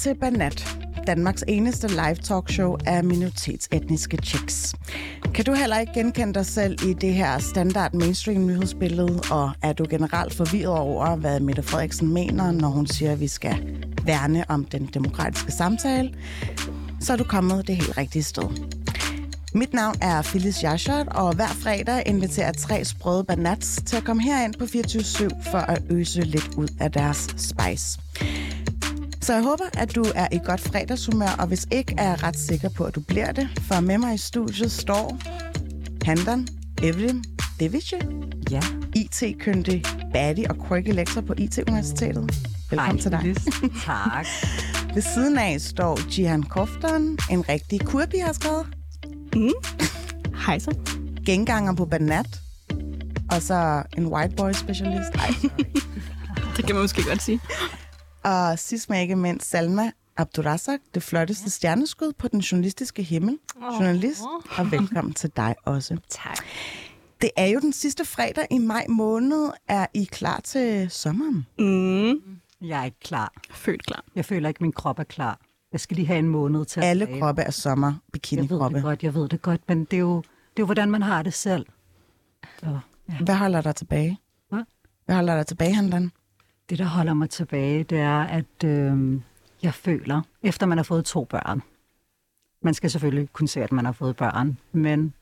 [0.00, 0.76] Til Banat,
[1.06, 4.74] Danmarks eneste live talkshow af minoritetsetniske chicks.
[5.34, 9.72] Kan du heller ikke genkende dig selv i det her standard mainstream nyhedsbillede, og er
[9.72, 13.56] du generelt forvirret over, hvad Mette Frederiksen mener, når hun siger, at vi skal
[14.04, 16.14] værne om den demokratiske samtale,
[17.00, 18.48] så er du kommet det helt rigtige sted.
[19.54, 24.22] Mit navn er Phyllis Jashot, og hver fredag inviterer tre sprøde banats til at komme
[24.22, 28.00] herind på 24 for at øse lidt ud af deres spice.
[29.22, 32.38] Så jeg håber, at du er i godt fredagshumør, og hvis ikke, er jeg ret
[32.38, 33.48] sikker på, at du bliver det.
[33.60, 35.18] For med mig i studiet står
[36.04, 36.48] Handan
[36.82, 37.22] Evelyn
[37.60, 37.96] Device,
[38.50, 38.60] Ja.
[38.96, 42.34] IT-kyndig baddie og quirky lektor på IT-universitetet.
[42.70, 43.20] Velkommen Ej, til dig.
[43.22, 43.38] Lis.
[43.84, 44.26] Tak.
[44.94, 48.66] Ved siden af står Jihan Kofton, en rigtig kurbi har skrevet.
[50.46, 50.74] Hej så.
[51.26, 52.40] Genganger på Banat.
[53.30, 55.14] Og så en white boy specialist.
[55.14, 55.34] Ej,
[56.56, 57.40] Det kan man måske godt sige.
[58.22, 63.38] Og sidst men ikke mindst Salma Abdurazak, det flotteste stjerneskud på den journalistiske himmel.
[63.60, 64.20] Journalist,
[64.58, 65.96] og velkommen til dig også.
[66.08, 66.38] Tak.
[67.20, 69.50] Det er jo den sidste fredag i maj måned.
[69.68, 71.46] Er I klar til sommeren?
[71.58, 72.20] Mm.
[72.68, 73.32] Jeg er ikke klar.
[73.50, 74.04] Født klar.
[74.14, 75.40] Jeg føler ikke, at min krop er klar.
[75.72, 78.76] Jeg skal lige have en måned til at Alle kroppe er sommer, Jeg ved bikini-kroppe.
[78.76, 81.02] det godt, jeg ved det godt, men det er jo, det er jo hvordan man
[81.02, 81.66] har det selv.
[82.60, 83.14] Så, ja.
[83.24, 84.18] Hvad holder dig tilbage?
[84.48, 84.62] Hvad?
[85.06, 86.12] Hvad holder dig tilbage, Handan?
[86.70, 89.20] Det, der holder mig tilbage, det er, at øh,
[89.62, 91.62] jeg føler, efter man har fået to børn,
[92.62, 95.14] man skal selvfølgelig kunne se, at man har fået børn, men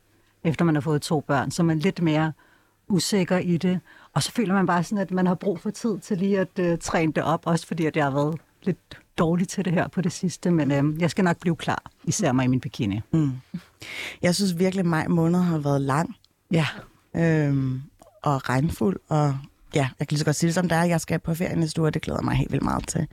[0.44, 2.32] efter man har fået to børn, så er man lidt mere
[2.88, 3.80] usikker i det.
[4.14, 6.58] Og så føler man bare sådan, at man har brug for tid til lige at
[6.58, 9.88] øh, træne det op, også fordi at jeg har været lidt dårlig til det her
[9.88, 13.00] på det sidste, men øh, jeg skal nok blive klar, især mig i min bikini.
[13.10, 13.32] Mm.
[14.22, 16.16] Jeg synes virkelig, at maj måned har været lang
[16.50, 16.66] Ja,
[17.16, 17.82] øhm,
[18.22, 18.96] og regnfuld.
[19.08, 19.38] Og
[19.74, 20.82] ja, jeg kan lige så godt sige det som det er.
[20.84, 23.06] Jeg skal på ferie næste uge, og det glæder mig helt vildt meget til.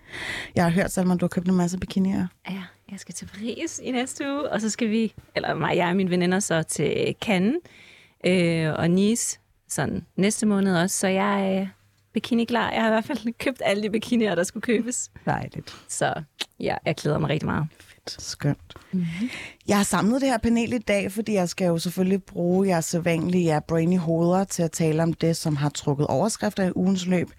[0.56, 2.28] Jeg har hørt, Salman, du har købt en masse bikinier.
[2.50, 5.88] Ja, jeg skal til Paris i næste uge, og så skal vi, eller mig, jeg
[5.90, 7.56] og mine veninder, så til Cannes
[8.26, 9.40] øh, og Nice
[9.70, 10.98] sådan næste måned også.
[10.98, 11.68] Så jeg er
[12.14, 12.72] bikini klar.
[12.72, 15.12] Jeg har i hvert fald købt alle de bikinier, der skulle købes.
[15.26, 15.76] dejligt.
[15.88, 16.14] Så
[16.60, 17.68] ja, jeg glæder mig rigtig meget.
[18.08, 18.74] Skønt.
[18.92, 19.30] Mm-hmm.
[19.68, 22.86] Jeg har samlet det her panel i dag, fordi jeg skal jo selvfølgelig bruge jeres
[22.86, 27.06] sædvanlige ja, brainy hoveder til at tale om det, som har trukket overskrifter i ugens
[27.06, 27.30] løb.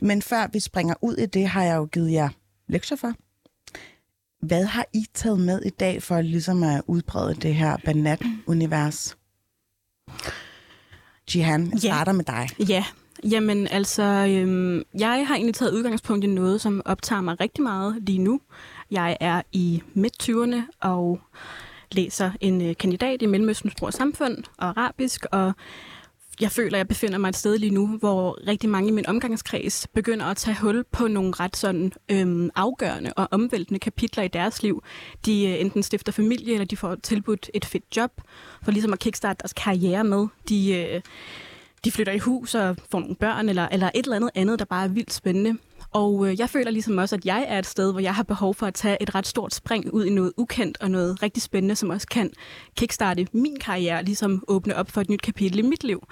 [0.00, 2.28] Men før vi springer ud i det, har jeg jo givet jer
[2.68, 3.12] lektier for.
[4.46, 9.16] Hvad har I taget med i dag for ligesom at udbrede det her banat-univers?
[11.34, 12.48] Jihan, jeg starter med dig.
[12.68, 12.84] Ja,
[13.24, 17.96] jamen altså, øhm, jeg har egentlig taget udgangspunkt i noget, som optager mig rigtig meget
[18.02, 18.40] lige nu.
[18.94, 21.20] Jeg er i midt-20'erne og
[21.92, 25.52] læser en øh, kandidat i Mellemøstens Sprog og Samfund og arabisk, og
[26.40, 29.06] jeg føler, at jeg befinder mig et sted lige nu, hvor rigtig mange i min
[29.06, 34.28] omgangskreds begynder at tage hul på nogle ret sådan øhm, afgørende og omvæltende kapitler i
[34.28, 34.82] deres liv.
[35.26, 38.10] De øh, enten stifter familie, eller de får tilbudt et fedt job,
[38.62, 40.26] for ligesom at kickstarte deres karriere med.
[40.48, 41.00] De, øh,
[41.84, 44.64] de flytter i hus og får nogle børn, eller, eller et eller andet andet, der
[44.64, 45.58] bare er vildt spændende.
[45.94, 48.54] Og øh, jeg føler ligesom også, at jeg er et sted, hvor jeg har behov
[48.54, 51.76] for at tage et ret stort spring ud i noget ukendt og noget rigtig spændende,
[51.76, 52.30] som også kan
[52.76, 56.06] kickstarte min karriere, ligesom åbne op for et nyt kapitel i mit liv.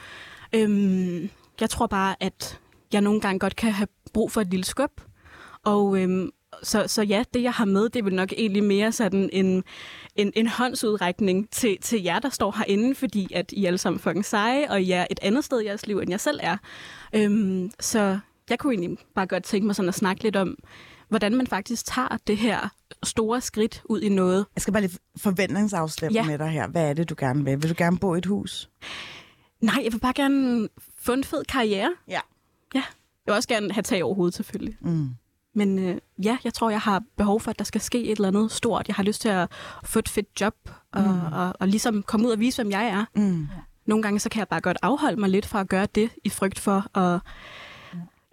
[0.54, 2.60] Øhm, jeg tror bare, at
[2.92, 5.00] jeg nogle gange godt kan have brug for et lille skub.
[5.64, 6.30] Og øhm,
[6.62, 9.64] så, så ja, det jeg har med, det er vel nok egentlig mere sådan en,
[10.16, 14.02] en, en håndsudrækning til, til jer, der står herinde, fordi at I alle sammen er
[14.02, 16.56] fucking seje, og I er et andet sted i jeres liv, end jeg selv er.
[17.14, 18.18] Øhm, så
[18.50, 20.56] jeg kunne egentlig bare godt tænke mig sådan at snakke lidt om,
[21.08, 22.68] hvordan man faktisk tager det her
[23.02, 24.46] store skridt ud i noget.
[24.56, 26.26] Jeg skal bare lige forventningsafstemme Ja.
[26.26, 26.68] med dig her.
[26.68, 27.62] Hvad er det, du gerne vil?
[27.62, 28.70] Vil du gerne bo i et hus?
[29.60, 31.92] Nej, jeg vil bare gerne få en fed karriere.
[32.08, 32.20] Ja.
[32.74, 32.82] Ja.
[33.26, 34.76] Jeg vil også gerne have tag over hovedet, selvfølgelig.
[34.80, 35.08] Mm.
[35.54, 38.28] Men øh, ja, jeg tror, jeg har behov for, at der skal ske et eller
[38.28, 38.88] andet stort.
[38.88, 39.48] Jeg har lyst til at
[39.84, 40.54] få et fedt job,
[40.92, 41.32] og, mm.
[41.32, 43.04] og, og ligesom komme ud og vise, hvem jeg er.
[43.20, 43.48] Mm.
[43.86, 46.28] Nogle gange så kan jeg bare godt afholde mig lidt fra at gøre det, i
[46.28, 47.20] frygt for at...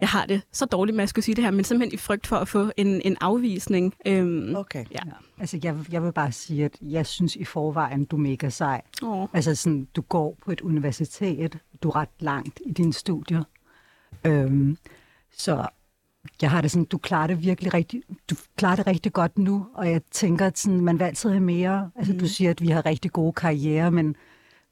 [0.00, 2.26] Jeg har det så dårligt med at skulle sige det her, men simpelthen i frygt
[2.26, 3.94] for at få en, en afvisning.
[4.06, 4.84] Øhm, Okay.
[4.92, 4.98] Ja.
[5.06, 5.12] Ja.
[5.38, 8.82] Altså, jeg, jeg vil bare sige, at jeg synes i forvejen, du er mega sej.
[9.02, 9.26] Åh.
[9.32, 13.42] Altså, sådan, du går på et universitet, du er ret langt i dine studier.
[14.24, 14.76] Øhm,
[15.36, 15.66] så
[16.42, 19.66] jeg har det sådan, du klarer det virkelig rigtig, du klarer det rigtig godt nu,
[19.74, 21.90] og jeg tænker, at sådan, man vil altid have mere.
[21.96, 24.16] Altså, du siger, at vi har rigtig gode karriere, men,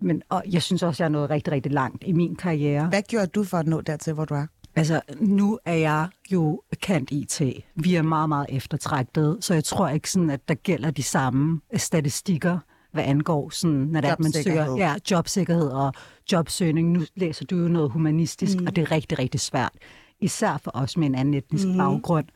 [0.00, 2.86] men og jeg synes også, jeg er nået rigtig, rigtig langt i min karriere.
[2.88, 4.46] Hvad gjorde du for at nå dertil, hvor du er?
[4.78, 7.42] Altså, nu er jeg jo kendt IT.
[7.74, 11.60] Vi er meget, meget eftertragtet, så jeg tror ikke sådan, at der gælder de samme
[11.76, 12.58] statistikker,
[12.92, 15.92] hvad angår sådan, når det er, at man søger ja, jobsikkerhed og
[16.32, 16.90] jobsøgning.
[16.90, 18.66] Nu læser du jo noget humanistisk, mm.
[18.66, 19.72] og det er rigtig, rigtig svært.
[20.20, 21.76] Især for os med en anden etnisk mm.
[21.76, 22.26] baggrund.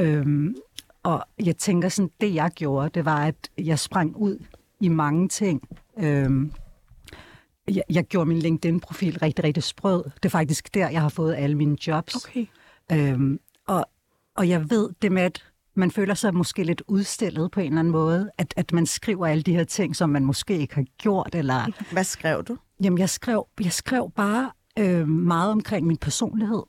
[0.00, 0.54] Øhm,
[1.02, 4.38] og jeg tænker sådan, det jeg gjorde, det var, at jeg sprang ud
[4.80, 5.62] i mange ting.
[5.98, 6.52] Øhm,
[7.68, 10.04] jeg, jeg gjorde min LinkedIn-profil rigtig, rigtig sprød.
[10.04, 12.14] Det er faktisk der, jeg har fået alle mine jobs.
[12.14, 12.46] Okay.
[12.92, 13.86] Øhm, og,
[14.36, 15.44] og jeg ved det med, at
[15.74, 19.26] man føler sig måske lidt udstillet på en eller anden måde, at, at man skriver
[19.26, 21.34] alle de her ting, som man måske ikke har gjort.
[21.34, 22.56] Eller, Hvad skrev du?
[22.82, 26.62] jamen, jeg skrev, jeg skrev bare øh, meget omkring min personlighed,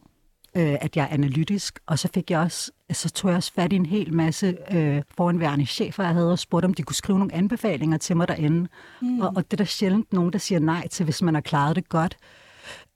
[0.57, 3.73] øh, at jeg er analytisk, og så fik jeg også, så tog jeg også fat
[3.73, 7.19] i en hel masse øh, foranværende chefer, jeg havde, og spurgte, om de kunne skrive
[7.19, 8.67] nogle anbefalinger til mig derinde.
[9.01, 9.21] Mm.
[9.21, 11.75] Og, og det er der sjældent nogen, der siger nej til, hvis man har klaret
[11.75, 12.17] det godt.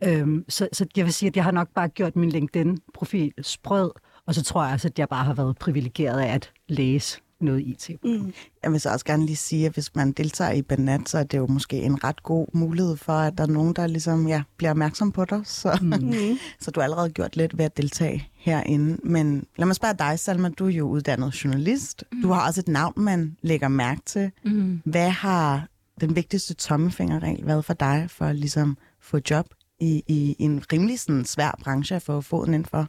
[0.03, 3.91] Øhm, så, så jeg vil sige, at jeg har nok bare gjort min LinkedIn-profil sprød,
[4.25, 7.61] og så tror jeg også, at jeg bare har været privilegeret af at læse noget
[7.67, 7.89] IT.
[8.03, 8.33] Mm.
[8.63, 11.23] Jeg vil så også gerne lige sige, at hvis man deltager i Banat, så er
[11.23, 14.43] det jo måske en ret god mulighed for, at der er nogen, der ligesom, ja,
[14.57, 15.41] bliver opmærksom på dig.
[15.45, 16.13] Så, mm.
[16.61, 18.97] så du har allerede gjort lidt ved at deltage herinde.
[19.03, 22.03] Men lad mig spørge dig, Salma, du er jo uddannet journalist.
[22.11, 22.21] Mm.
[22.21, 24.31] Du har også et navn, man lægger mærke til.
[24.45, 24.81] Mm.
[24.85, 25.67] Hvad har
[26.01, 29.45] den vigtigste tommefingerregel været for dig for at ligesom få job
[29.79, 32.87] i, i en rimelig sådan, svær branche at få foden ind for?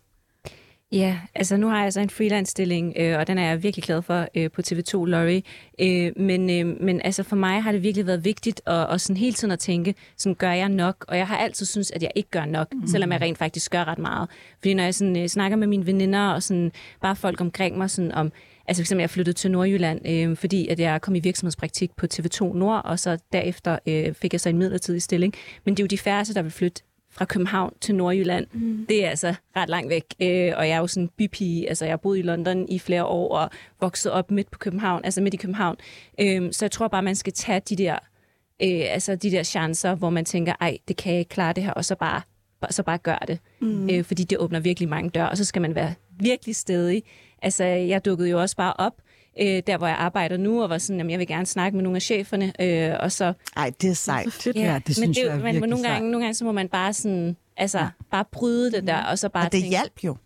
[0.92, 4.02] Ja, altså nu har jeg så en freelance-stilling, øh, og den er jeg virkelig glad
[4.02, 5.40] for øh, på TV2 Lorry.
[5.80, 9.16] Øh, men, øh, men altså for mig har det virkelig været vigtigt at, at sådan
[9.16, 11.04] hele tiden at tænke, sådan gør jeg nok?
[11.08, 12.86] Og jeg har altid synes at jeg ikke gør nok, mm.
[12.86, 14.28] selvom jeg rent faktisk gør ret meget.
[14.58, 16.72] Fordi når jeg sådan, øh, snakker med mine veninder og sådan,
[17.02, 18.32] bare folk omkring mig sådan om,
[18.66, 22.44] Altså eksempel, jeg flyttede til Nordjylland, øh, fordi at jeg kom i virksomhedspraktik på TV2
[22.44, 25.34] Nord, og så derefter øh, fik jeg så en midlertidig stilling.
[25.64, 26.82] Men det er jo de færreste, der vil flytte
[27.20, 28.46] fra København til Nordjylland.
[28.52, 28.86] Mm.
[28.88, 30.04] Det er altså ret langt væk.
[30.22, 31.68] Øh, og jeg er jo sådan en bypige.
[31.68, 33.50] Altså, jeg har boet i London i flere år og
[33.80, 35.76] vokset op midt på København, altså midt i København.
[36.20, 37.94] Øh, så jeg tror bare, man skal tage de der,
[38.62, 41.62] øh, altså de der chancer, hvor man tænker, ej, det kan jeg ikke klare det
[41.62, 42.22] her, og så bare,
[42.70, 43.38] så bare gør det.
[43.60, 43.90] Mm.
[43.90, 47.02] Øh, fordi det åbner virkelig mange døre, og så skal man være virkelig stedig.
[47.42, 48.94] Altså, jeg dukkede jo også bare op,
[49.40, 51.82] øh, der hvor jeg arbejder nu, og var sådan, jamen, jeg vil gerne snakke med
[51.82, 53.32] nogle af cheferne, øh, og så...
[53.56, 54.32] Ej, det er sejt.
[54.32, 56.02] Fedt, ja, det synes men det, jeg er men nogle gange, sejt.
[56.02, 57.88] nogle gange, så må man bare sådan, altså, ja.
[58.10, 60.16] bare bryde det der, og så bare Og det tænke, hjalp jo.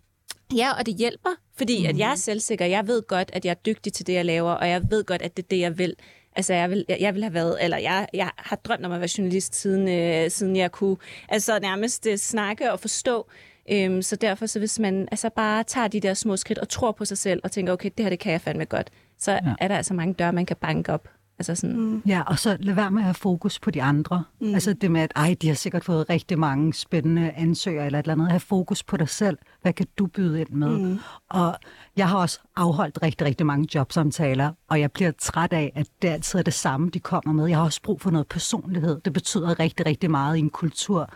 [0.55, 1.89] Ja, og det hjælper, fordi mm.
[1.89, 2.65] at jeg er selvsikker.
[2.65, 5.21] Jeg ved godt, at jeg er dygtig til det, jeg laver, og jeg ved godt,
[5.21, 5.95] at det er det, jeg vil.
[6.35, 8.99] Altså, jeg vil, jeg, jeg vil have været, eller jeg, jeg har drømt om at
[8.99, 10.97] være journalist, siden, øh, siden jeg kunne
[11.29, 13.27] altså nærmest øh, snakke og forstå.
[13.71, 16.91] Øhm, så derfor, så hvis man altså bare tager de der små skridt og tror
[16.91, 18.89] på sig selv, og tænker, okay, det her, det kan jeg fandme godt,
[19.19, 19.39] så ja.
[19.59, 21.07] er der altså mange døre, man kan banke op.
[21.39, 22.01] Altså sådan, mm.
[22.05, 24.23] Ja, og så lad være med at have fokus på de andre.
[24.41, 24.53] Mm.
[24.53, 28.03] Altså det med, at ej, de har sikkert fået rigtig mange spændende ansøgere eller et
[28.03, 28.29] eller andet.
[28.29, 29.37] Have fokus på dig selv.
[29.61, 30.77] Hvad kan du byde ind med?
[30.77, 30.99] Mm.
[31.29, 31.55] Og
[31.97, 36.07] jeg har også afholdt rigtig, rigtig mange jobsamtaler, og jeg bliver træt af, at det
[36.07, 37.47] altid er det samme, de kommer med.
[37.47, 39.01] Jeg har også brug for noget personlighed.
[39.05, 41.09] Det betyder rigtig, rigtig meget i en kultur,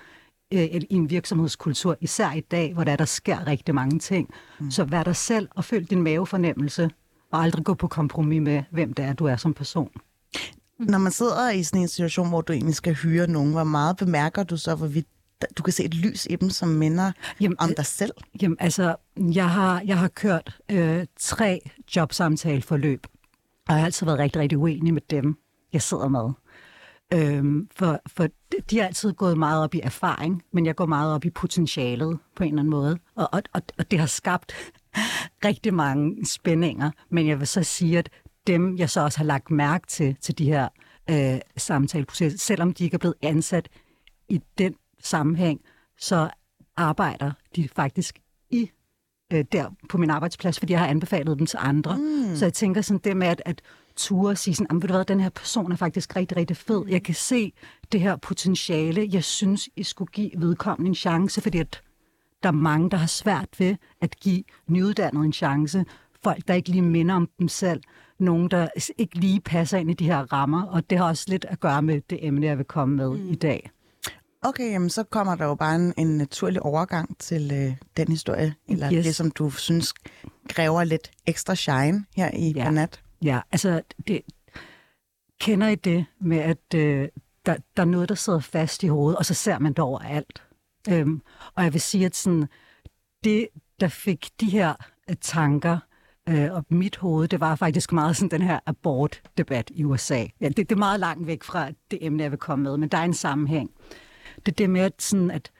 [0.53, 4.29] øh, i en virksomhedskultur, især i dag, hvor der, der sker rigtig mange ting.
[4.59, 4.71] Mm.
[4.71, 6.89] Så vær dig selv og følg din mavefornemmelse,
[7.31, 9.91] og aldrig gå på kompromis med, hvem det er, du er som person.
[10.79, 13.97] Når man sidder i sådan en situation, hvor du egentlig skal hyre nogen, hvor meget
[13.97, 15.07] bemærker du så, hvorvidt
[15.57, 17.11] du kan se et lys i dem, som minder
[17.41, 18.11] Jamen, om øh, dig selv?
[18.41, 23.07] Jamen, altså, jeg har, jeg har kørt øh, tre jobsamtaleforløb,
[23.67, 25.37] og jeg har altid været rigtig, rigtig uenig med dem,
[25.73, 26.29] jeg sidder med.
[27.13, 28.27] Øhm, for, for
[28.69, 32.19] de har altid gået meget op i erfaring, men jeg går meget op i potentialet
[32.35, 32.97] på en eller anden måde.
[33.15, 34.53] Og, og, og, og det har skabt
[35.45, 38.09] rigtig mange spændinger, men jeg vil så sige, at
[38.47, 40.67] dem, jeg så også har lagt mærke til, til de her
[41.09, 43.69] øh, samtaleprocesser, selvom de ikke er blevet ansat
[44.29, 45.61] i den sammenhæng,
[45.97, 46.29] så
[46.77, 48.19] arbejder de faktisk
[48.49, 48.71] i
[49.33, 51.97] øh, der på min arbejdsplads, fordi jeg har anbefalet dem til andre.
[51.97, 52.35] Mm.
[52.35, 53.61] Så jeg tænker sådan det med at, at
[53.95, 56.83] ture og sige sådan, ved du hvad, den her person er faktisk rigtig, rigtig fed.
[56.87, 57.53] Jeg kan se
[57.91, 59.09] det her potentiale.
[59.11, 61.81] Jeg synes, I skulle give vedkommende en chance, fordi at
[62.43, 65.85] der er mange, der har svært ved at give nyuddannede en chance.
[66.23, 67.81] Folk, der ikke lige minder om dem selv.
[68.19, 68.67] Nogen, der
[68.97, 70.63] ikke lige passer ind i de her rammer.
[70.63, 73.29] Og det har også lidt at gøre med det emne, jeg vil komme med mm.
[73.29, 73.71] i dag.
[74.41, 78.55] Okay, jamen så kommer der jo bare en, en naturlig overgang til øh, den historie,
[78.67, 79.05] eller Yes.
[79.05, 79.93] det, som du synes
[80.49, 82.63] kræver lidt ekstra shine her i Ja.
[82.63, 82.69] ja.
[82.69, 83.01] nat.
[83.23, 84.21] Ja, altså, det,
[85.39, 87.07] kender I det med, at øh,
[87.45, 90.43] der, der er noget, der sidder fast i hovedet, og så ser man det overalt?
[90.89, 91.21] Øhm,
[91.55, 92.47] og jeg vil sige, at sådan,
[93.23, 93.47] det,
[93.79, 94.73] der fik de her
[95.09, 95.79] øh, tanker
[96.29, 100.25] øh, op mit hoved, det var faktisk meget sådan den her abortdebat i USA.
[100.41, 102.89] Ja, det, det er meget langt væk fra det emne, jeg vil komme med, men
[102.89, 103.71] der er en sammenhæng.
[104.35, 105.51] Det er det med, at, sådan, at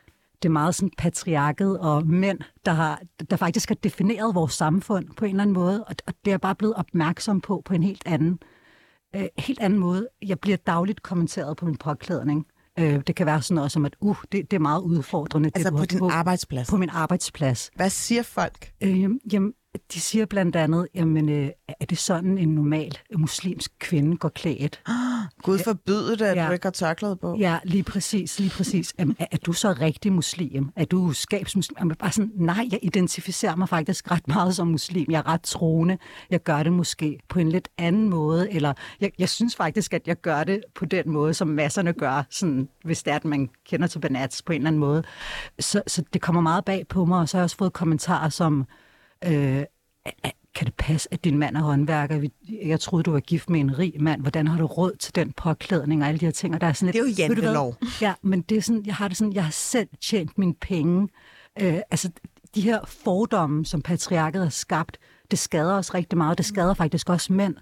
[0.43, 5.07] det er meget sådan patriarket og mænd, der, har, der faktisk har defineret vores samfund
[5.17, 7.73] på en eller anden måde, og, og det er jeg bare blevet opmærksom på på
[7.73, 8.39] en helt anden,
[9.15, 10.07] øh, helt anden måde.
[10.21, 12.47] Jeg bliver dagligt kommenteret på min påklædning.
[12.79, 15.51] Øh, det kan være sådan noget som, at uh, det, det er meget udfordrende.
[15.55, 16.69] Altså det, på din arbejdsplads.
[16.69, 17.71] På min arbejdsplads.
[17.75, 18.71] Hvad siger folk?
[18.81, 19.53] Øh, jamen,
[19.93, 21.49] de siger blandt andet, jamen, øh,
[21.79, 24.81] er det sådan en normal muslimsk kvinde går klædt?
[25.43, 26.47] Gud forbyde det, at Ja.
[26.47, 27.35] du ikke har tørklæde på.
[27.39, 28.93] Ja, lige præcis, lige præcis.
[28.99, 30.69] Jamen, er, er du så rigtig muslim?
[30.75, 31.75] Er du skabsmuslim?
[31.79, 35.05] Jamen, bare sådan, nej, jeg identificerer mig faktisk ret meget som muslim.
[35.11, 35.97] Jeg er ret troende.
[36.29, 40.07] Jeg gør det måske på en lidt anden måde, eller jeg, jeg synes faktisk, at
[40.07, 43.49] jeg gør det på den måde, som masserne gør, sådan, hvis det er, at man
[43.65, 45.03] kender til Banats på en eller anden måde.
[45.59, 48.29] Så, så det kommer meget bag på mig, og så har jeg også fået kommentarer
[48.29, 48.65] som,
[49.25, 49.63] øh,
[50.55, 52.29] kan det passe, at din mand er håndværker?
[52.63, 54.21] Jeg troede, du var gift med en rig mand.
[54.21, 56.55] Hvordan har du råd til den påklædning og alle de her ting?
[56.55, 57.75] Og der er sådan lidt, Det er jo jantelov.
[58.01, 61.09] Ja, men det er sådan, jeg har det sådan, jeg har selv tjent mine penge.
[61.61, 62.11] Øh, altså,
[62.55, 64.97] de her fordomme, som patriarket har skabt,
[65.31, 66.38] det skader os rigtig meget.
[66.38, 67.55] Det skader faktisk også mænd,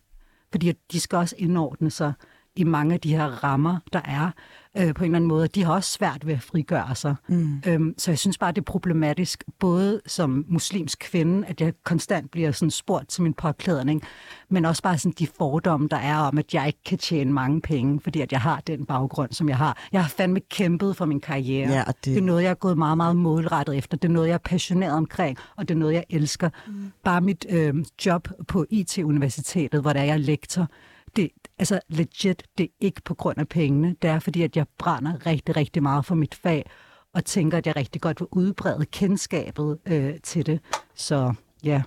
[0.52, 2.14] fordi de skal også indordne sig
[2.60, 4.32] i mange af de her rammer, der er
[4.78, 5.48] øh, på en eller anden måde.
[5.48, 7.16] De har også svært ved at frigøre sig.
[7.28, 7.62] Mm.
[7.68, 12.32] Øhm, så jeg synes bare, det er problematisk, både som muslimsk kvinde, at jeg konstant
[12.32, 14.02] bliver sådan spurgt til min påklædning,
[14.50, 17.62] men også bare sådan de fordomme, der er om, at jeg ikke kan tjene mange
[17.62, 19.88] penge, fordi at jeg har den baggrund, som jeg har.
[19.92, 21.70] Jeg har fandme kæmpet for min karriere.
[21.72, 23.98] Ja, og det- det er noget, jeg er gået meget, meget målrettet efter.
[23.98, 26.50] Det er noget, jeg er passioneret omkring, og det er noget, jeg elsker.
[26.68, 26.92] Mm.
[27.04, 27.74] Bare mit øh,
[28.06, 30.68] job på IT-universitetet, hvor der er jeg lektor,
[31.16, 33.96] det, altså legit, det er ikke på grund af pengene.
[34.02, 36.66] Det er fordi, at jeg brænder rigtig, rigtig meget for mit fag,
[37.14, 40.60] og tænker, at jeg rigtig godt vil udbrede kendskabet øh, til det.
[40.96, 41.34] Så
[41.64, 41.82] ja,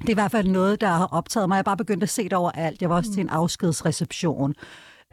[0.00, 1.54] det er i hvert fald noget, der har optaget mig.
[1.54, 2.82] Jeg har bare begyndt at se det overalt.
[2.82, 4.54] Jeg var også til en afskedsreception,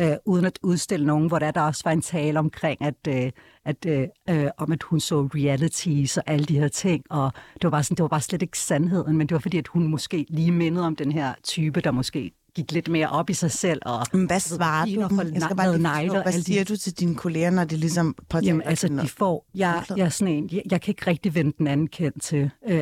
[0.02, 3.32] øh, uden at udstille nogen, hvor der, der også var en tale omkring, at, øh,
[3.66, 7.04] at, øh, øh, om at hun så realities og alle de her ting.
[7.10, 9.58] Og det var, bare sådan, det var bare slet ikke sandheden, men det var fordi,
[9.58, 13.30] at hun måske lige mindede om den her type, der måske gik lidt mere op
[13.30, 13.82] i sig selv.
[13.86, 15.22] Og, Men hvad svarer du?
[15.34, 17.78] Jeg skal bare lige negle hvad alle de- siger du til dine kolleger, når de
[17.78, 19.46] ligesom påtænker Jamen, altså, de får...
[19.56, 22.50] Jeg, jeg, er sådan en, jeg, jeg kan ikke rigtig vende den anden kendt til.
[22.70, 22.82] Øh,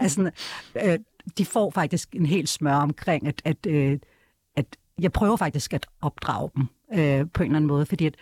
[0.00, 0.30] altså,
[0.84, 0.98] øh,
[1.38, 3.98] de får faktisk en helt smør omkring, at, at, øh,
[4.56, 4.66] at
[5.00, 8.14] jeg prøver faktisk at opdrage dem øh, på en eller anden måde, fordi at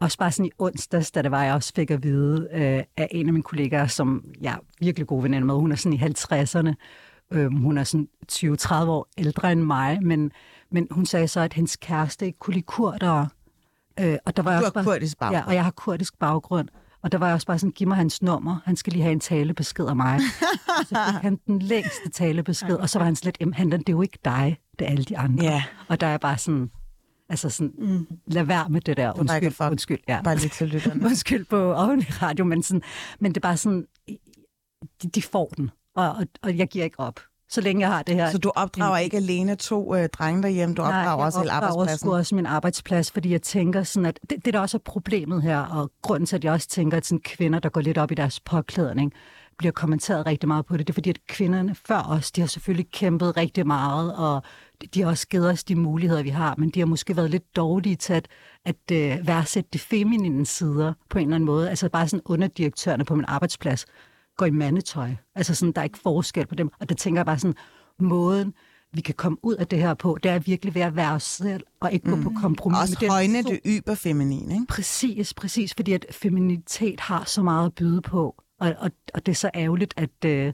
[0.00, 3.08] også bare sådan i onsdags, da det var, jeg også fik at vide øh, af
[3.10, 6.02] en af mine kollegaer, som jeg er virkelig god veninde med, hun er sådan i
[6.02, 6.74] 50'erne,
[7.32, 10.32] øh, hun er sådan 20-30 år ældre end mig, men,
[10.70, 13.28] men hun sagde så, at hendes kæreste ikke kunne lide kurtere.
[14.00, 15.36] Øh, og der var Du også har bare, kurdisk baggrund.
[15.38, 16.68] Ja, og jeg har kurdisk baggrund.
[17.02, 18.60] Og der var jeg også bare sådan, giv mig hans nummer.
[18.64, 20.20] Han skal lige have en talebesked af mig.
[20.78, 23.88] Og så fik han den længste talebesked, og så var han lidt, "Jamen, han, det
[23.88, 25.44] er jo ikke dig, det er alle de andre.
[25.44, 25.64] Ja.
[25.88, 26.70] Og der er bare sådan,
[27.28, 28.06] altså sådan, mm.
[28.26, 29.18] lad være med det der.
[29.18, 29.70] Undskyld, fuck.
[29.70, 29.98] undskyld.
[30.08, 30.22] Ja.
[30.22, 31.04] Bare lige til lytterne.
[31.06, 32.82] Undskyld på i radio, men, sådan,
[33.20, 33.86] men det er bare sådan,
[35.02, 37.20] de, de får den, og, og, og jeg giver ikke op.
[37.48, 40.74] Så længe jeg har det her Så du opdrager ikke alene to øh, drenge derhjemme,
[40.74, 42.06] du opdrager jeg også hele opdrager arbejdspladsen.
[42.06, 45.42] sgu også min arbejdsplads, fordi jeg tænker sådan, at det, det der også er problemet
[45.42, 48.10] her, og grunden til, at jeg også tænker, at sådan kvinder, der går lidt op
[48.10, 49.12] i deres påklædning,
[49.58, 52.48] bliver kommenteret rigtig meget på det, det er fordi, at kvinderne før os, de har
[52.48, 54.42] selvfølgelig kæmpet rigtig meget, og
[54.94, 57.56] de har også givet os de muligheder, vi har, men de har måske været lidt
[57.56, 58.28] dårlige til at,
[58.64, 61.70] at uh, værdsætte de feminine sider på en eller anden måde.
[61.70, 63.86] Altså bare sådan underdirektørerne på min arbejdsplads
[64.36, 65.10] går i mandetøj.
[65.34, 66.70] Altså sådan, der er ikke forskel på dem.
[66.80, 67.56] Og der tænker jeg bare sådan,
[68.00, 68.54] måden,
[68.92, 71.22] vi kan komme ud af det her på, det er virkelig ved at være os
[71.22, 74.66] selv, og ikke gå på kompromis Også med den højne det yberfeminine, ikke?
[74.68, 79.32] Præcis, præcis, fordi at feminitet har så meget at byde på, og, og, og det
[79.32, 80.52] er så ærgerligt, at, øh,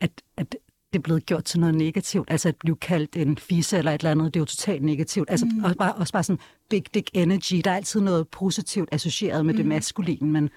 [0.00, 0.56] at, at
[0.92, 2.30] det er blevet gjort til noget negativt.
[2.30, 5.30] Altså at blive kaldt en fisse eller et eller andet, det er jo totalt negativt.
[5.30, 5.64] Altså mm.
[5.64, 6.40] også, bare, også bare sådan
[6.70, 9.58] big dick energy, der er altid noget positivt associeret med mm.
[9.58, 10.50] det maskuline, men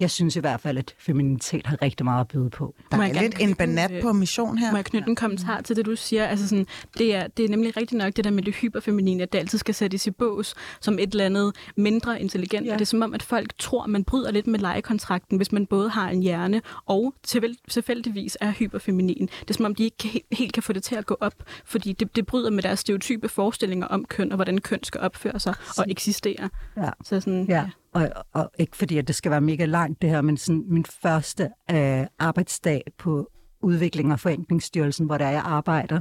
[0.00, 2.74] jeg synes i hvert fald, at feminitet har rigtig meget at byde på.
[2.92, 4.70] Der er lidt en banat en, på mission her.
[4.70, 6.26] Må jeg knytte en kommentar til det, du siger?
[6.26, 6.66] Altså sådan,
[6.98, 9.58] det, er, det er nemlig rigtigt nok det der med det hyperfeminine, at det altid
[9.58, 12.64] skal sættes i bås som et eller andet mindre intelligent.
[12.64, 12.68] Ja.
[12.68, 12.72] Ja.
[12.72, 15.52] Og det er som om, at folk tror, at man bryder lidt med lejekontrakten, hvis
[15.52, 19.28] man både har en hjerne og tilfæld- tilfældigvis er hyperfeminin.
[19.40, 21.16] Det er som om, de ikke kan, helt, helt kan få det til at gå
[21.20, 25.00] op, fordi det, det bryder med deres stereotype forestillinger om køn, og hvordan køn skal
[25.00, 26.48] opføre sig og eksistere.
[26.76, 26.90] Ja.
[27.04, 30.20] Så sådan, Ja, og, og ikke fordi, at det skal være mega langt det her,
[30.20, 36.00] men sådan min første øh, arbejdsdag på Udvikling og Forenklingsstyrelsen, hvor der jeg arbejder,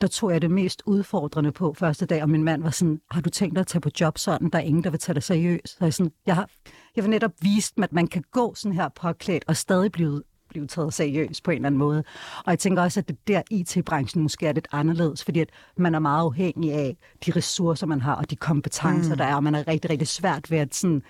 [0.00, 3.20] der tog jeg det mest udfordrende på første dag, og min mand var sådan, har
[3.20, 4.50] du tænkt dig at tage på job sådan?
[4.50, 5.78] Der er ingen, der vil tage dig seriøst.
[5.78, 6.50] Så jeg, sådan, jeg, har,
[6.96, 10.22] jeg vil netop vise dem, at man kan gå sådan her påklædt og stadig blive
[10.48, 12.04] blive taget seriøst på en eller anden måde.
[12.44, 15.94] Og jeg tænker også, at det der IT-branchen måske er lidt anderledes, fordi at man
[15.94, 19.18] er meget afhængig af de ressourcer, man har, og de kompetencer, mm.
[19.18, 21.02] der er, og man er rigtig, rigtig svært ved at sådan,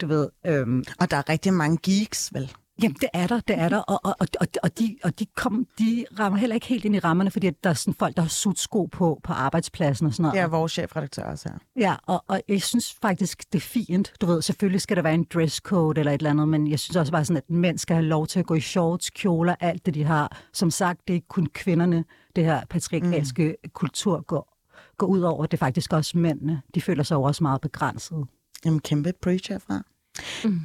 [0.00, 2.52] du ved, øhm, Og der er rigtig mange geeks, vel?
[2.82, 5.66] Jamen, det er der, det er der, og, og, og, og, de, og de, kom,
[5.78, 8.28] de rammer heller ikke helt ind i rammerne, fordi der er sådan folk, der har
[8.28, 10.34] sudt sko på på arbejdspladsen og sådan noget.
[10.34, 11.58] Det er vores chefredaktør også her.
[11.76, 14.12] Ja, og, og jeg synes faktisk, det er fint.
[14.20, 16.96] Du ved, selvfølgelig skal der være en dresscode eller et eller andet, men jeg synes
[16.96, 19.86] også bare sådan, at mænd skal have lov til at gå i shorts, kjoler, alt
[19.86, 20.40] det, de har.
[20.52, 22.04] Som sagt, det er ikke kun kvinderne,
[22.36, 23.70] det her patriarkalske mm.
[23.74, 24.56] kultur går,
[24.98, 25.46] går ud over.
[25.46, 26.62] Det er faktisk også mændene.
[26.74, 28.26] De føler sig jo også meget begrænset.
[28.64, 29.82] Jamen, kæmpe preach herfra.
[30.44, 30.60] Mm.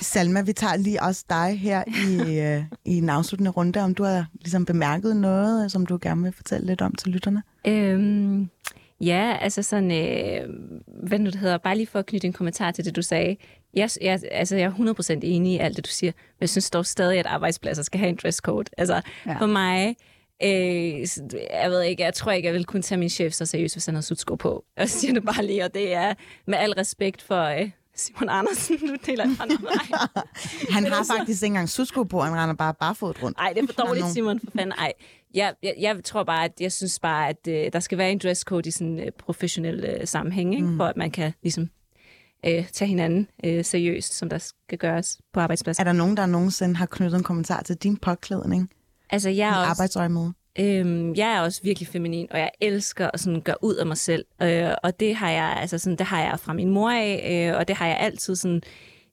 [0.00, 4.04] Salma, vi tager lige også dig her i, øh, i en afsluttende runde, om du
[4.04, 7.42] har ligesom bemærket noget, som du gerne vil fortælle lidt om til lytterne.
[7.66, 8.50] Øhm,
[9.00, 10.48] ja, altså sådan, øh,
[11.06, 13.36] hvad nu det hedder, bare lige for at knytte en kommentar til det, du sagde.
[13.74, 16.70] Jeg, jeg, altså, jeg er 100% enig i alt det, du siger, men jeg synes
[16.70, 18.70] dog stadig, at arbejdspladser skal have en dresscode.
[18.78, 19.38] Altså, ja.
[19.38, 19.96] for mig,
[20.42, 21.00] Øh,
[21.50, 23.86] jeg ved ikke, jeg tror ikke, jeg vil kunne tage min chef så seriøst, hvis
[23.86, 24.64] han havde sutsko på.
[24.76, 26.14] Jeg siger det bare lige, og det er
[26.46, 29.48] med al respekt for, øh, Simon Andersen, nu deler jeg mig.
[30.74, 33.38] Han har faktisk ikke engang sudsko på, han render bare barefod rundt.
[33.38, 34.72] Nej, det er for dårligt, Simon, for fanden.
[34.72, 34.92] Ej,
[35.34, 38.18] jeg, jeg, jeg tror bare, at jeg synes bare, at uh, der skal være en
[38.18, 40.66] dresscode i sådan en uh, professionel uh, sammenhæng, ikke?
[40.66, 40.76] Mm.
[40.76, 41.70] for at man kan ligesom
[42.46, 45.80] uh, tage hinanden uh, seriøst, som der skal gøres på arbejdspladsen.
[45.80, 48.70] Er der nogen, der nogensinde har knyttet en kommentar til din påklædning?
[49.10, 49.70] Altså, jeg er også...
[49.70, 50.30] Arbejdsøjemed?
[50.58, 53.96] Øhm, jeg er også virkelig feminin, og jeg elsker at sådan gøre ud af mig
[53.96, 54.24] selv.
[54.42, 57.58] Øh, og det har jeg altså sådan, det har jeg fra min mor af, øh,
[57.58, 58.62] og det har jeg altid sådan,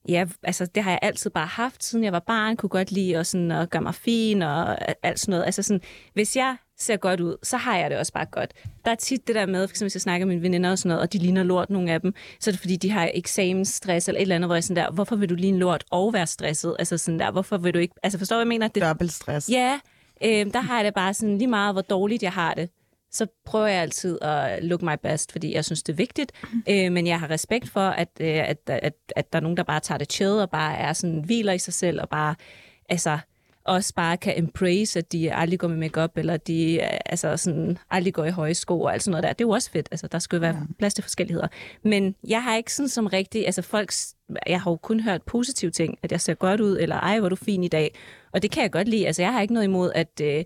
[0.08, 3.16] ja, altså det har jeg altid bare haft, siden jeg var barn, kunne godt lide
[3.18, 4.76] at, sådan, at gøre mig fin og
[5.06, 5.44] alt sådan noget.
[5.44, 5.80] Altså sådan,
[6.14, 8.52] hvis jeg ser godt ud, så har jeg det også bare godt.
[8.84, 10.78] Der er tit det der med, for eksempel hvis jeg snakker med mine veninder og
[10.78, 13.10] sådan noget, og de ligner lort, nogle af dem, så er det fordi, de har
[13.14, 16.12] eksamensstress eller et eller andet, hvor jeg sådan der, hvorfor vil du ligne lort og
[16.12, 16.76] være stresset?
[16.78, 18.68] Altså sådan der, hvorfor vil du ikke, altså forstår hvad jeg mener?
[18.68, 19.50] Det, Dobbelt stress.
[19.50, 19.80] Ja,
[20.24, 22.70] øh, der har jeg det bare sådan, lige meget hvor dårligt jeg har det,
[23.10, 26.32] så prøver jeg altid at look my best, fordi jeg synes, det er vigtigt.
[26.68, 29.62] Øh, men jeg har respekt for, at, øh, at, at, at der er nogen, der
[29.62, 32.34] bare tager det chill og bare er sådan, hviler i sig selv og bare,
[32.88, 33.18] altså,
[33.68, 38.14] også bare kan embrace, at de aldrig går med makeup eller de altså sådan, aldrig
[38.14, 39.32] går i høje sko og alt sådan noget der.
[39.32, 39.88] Det er jo også fedt.
[39.90, 40.62] Altså, der skal jo være ja.
[40.78, 41.48] plads til forskelligheder.
[41.84, 43.92] Men jeg har ikke sådan som rigtig, altså folk,
[44.46, 47.28] jeg har jo kun hørt positive ting, at jeg ser godt ud, eller ej, hvor
[47.28, 47.94] du fin i dag.
[48.32, 49.06] Og det kan jeg godt lide.
[49.06, 50.44] Altså, jeg har ikke noget imod, at øh,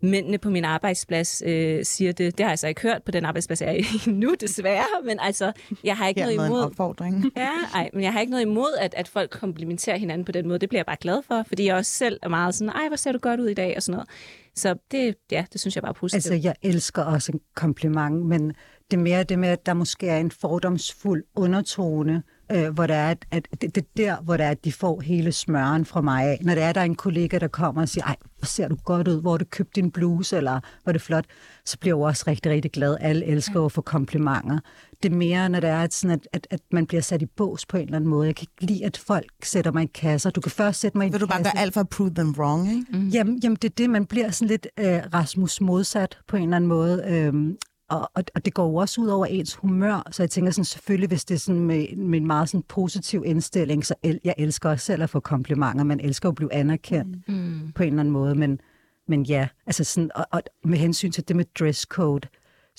[0.00, 2.38] mændene på min arbejdsplads øh, siger det.
[2.38, 5.04] Det har jeg så ikke hørt på den arbejdsplads, jeg er i nu, desværre.
[5.04, 5.52] Men altså,
[5.84, 6.60] jeg har ikke Her noget imod...
[6.60, 7.24] En opfordring.
[7.36, 10.48] Ja, ej, men jeg har ikke noget imod, at, at folk komplimenterer hinanden på den
[10.48, 10.58] måde.
[10.58, 12.96] Det bliver jeg bare glad for, fordi jeg også selv er meget sådan, ej, hvor
[12.96, 14.08] ser du godt ud i dag, og sådan noget.
[14.54, 16.32] Så det, ja, det synes jeg bare er positivt.
[16.32, 18.48] Altså, jeg elsker også en kompliment, men
[18.90, 22.94] det er mere det med, at der måske er en fordomsfuld undertone, øh, hvor der
[22.94, 26.00] er, at det, det er der, hvor der er, at de får hele smøren fra
[26.00, 26.38] mig af.
[26.42, 28.76] Når det er, der er en kollega, der kommer og siger, ej, hvor ser du
[28.84, 31.24] godt ud, hvor du købt din bluse, eller hvor det flot,
[31.64, 32.96] så bliver jeg også rigtig, rigtig glad.
[33.00, 34.58] Alle elsker at få komplimenter.
[35.02, 37.26] Det er mere, når det er at, sådan, at, at, at man bliver sat i
[37.26, 38.26] bås på en eller anden måde.
[38.26, 40.30] Jeg kan ikke lide, at folk sætter mig i kasser.
[40.30, 42.34] Du kan først sætte mig i Vil du bare gøre alt for at prove them
[42.38, 42.84] wrong, ikke?
[42.92, 43.08] Mm.
[43.08, 46.56] Jamen, jamen, det er det, man bliver sådan lidt øh, Rasmus modsat på en eller
[46.56, 47.04] anden måde.
[47.06, 47.56] Øhm,
[47.90, 50.64] og, og, og det går jo også ud over ens humør, så jeg tænker sådan,
[50.64, 54.34] selvfølgelig, hvis det er sådan med, med en meget sådan positiv indstilling, så el, jeg
[54.38, 57.72] elsker også selv at få komplimenter, man elsker at blive anerkendt mm.
[57.74, 58.60] på en eller anden måde, men,
[59.08, 62.28] men ja, altså sådan, og, og med hensyn til det med dresscode,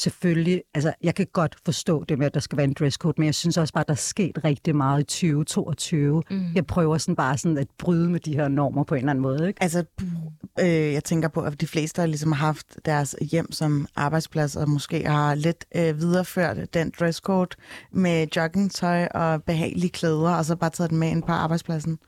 [0.01, 3.25] selvfølgelig, altså jeg kan godt forstå det med, at der skal være en dresscode, men
[3.25, 6.23] jeg synes også bare, at der er sket rigtig meget i 2022.
[6.29, 6.45] Mm.
[6.55, 9.21] Jeg prøver sådan bare sådan at bryde med de her normer på en eller anden
[9.21, 9.47] måde.
[9.47, 9.63] Ikke?
[9.63, 9.83] Altså,
[10.59, 14.69] øh, jeg tænker på, at de fleste har ligesom haft deres hjem som arbejdsplads, og
[14.69, 17.55] måske har lidt øh, videreført den dresscode
[17.91, 21.99] med joggingtøj og behagelige klæder, og så bare taget den med ind på arbejdspladsen.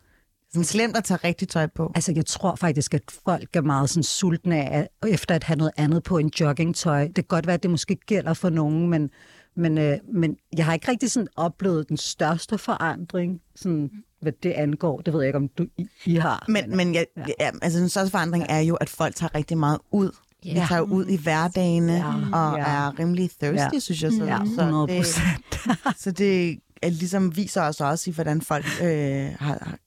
[0.54, 1.92] Sådan slemt at tage rigtig tøj på.
[1.96, 5.72] Altså, jeg tror faktisk, at folk er meget sådan sultne af, efter at have noget
[5.78, 7.04] andet på en joggingtøj.
[7.04, 9.10] Det kan godt være, at det måske gælder for nogen, men,
[9.56, 14.52] men, øh, men jeg har ikke rigtig sådan oplevet den største forandring, sådan, hvad det
[14.52, 15.02] angår.
[15.02, 16.46] Det ved jeg ikke, om du I, I har.
[16.48, 17.24] Men, men jeg, ja.
[17.40, 20.12] Ja, altså, den største forandring er jo, at folk tager rigtig meget ud.
[20.48, 20.56] Yeah.
[20.56, 22.14] De tager jo ud i hverdagene ja.
[22.34, 22.64] og ja.
[22.64, 23.80] er rimelig thirsty, ja.
[23.80, 24.12] synes jeg.
[24.12, 25.20] Så, ja, 100 så
[25.52, 29.78] det, så det ligesom viser os også i, hvordan folk øh, har,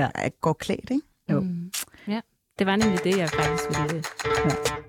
[0.00, 0.28] ja.
[0.40, 1.06] går klædt, ikke?
[1.30, 1.40] Jo.
[1.40, 1.72] Mm.
[2.08, 2.20] Ja,
[2.58, 4.04] det var nemlig det, jeg faktisk ville...
[4.44, 4.83] Ja.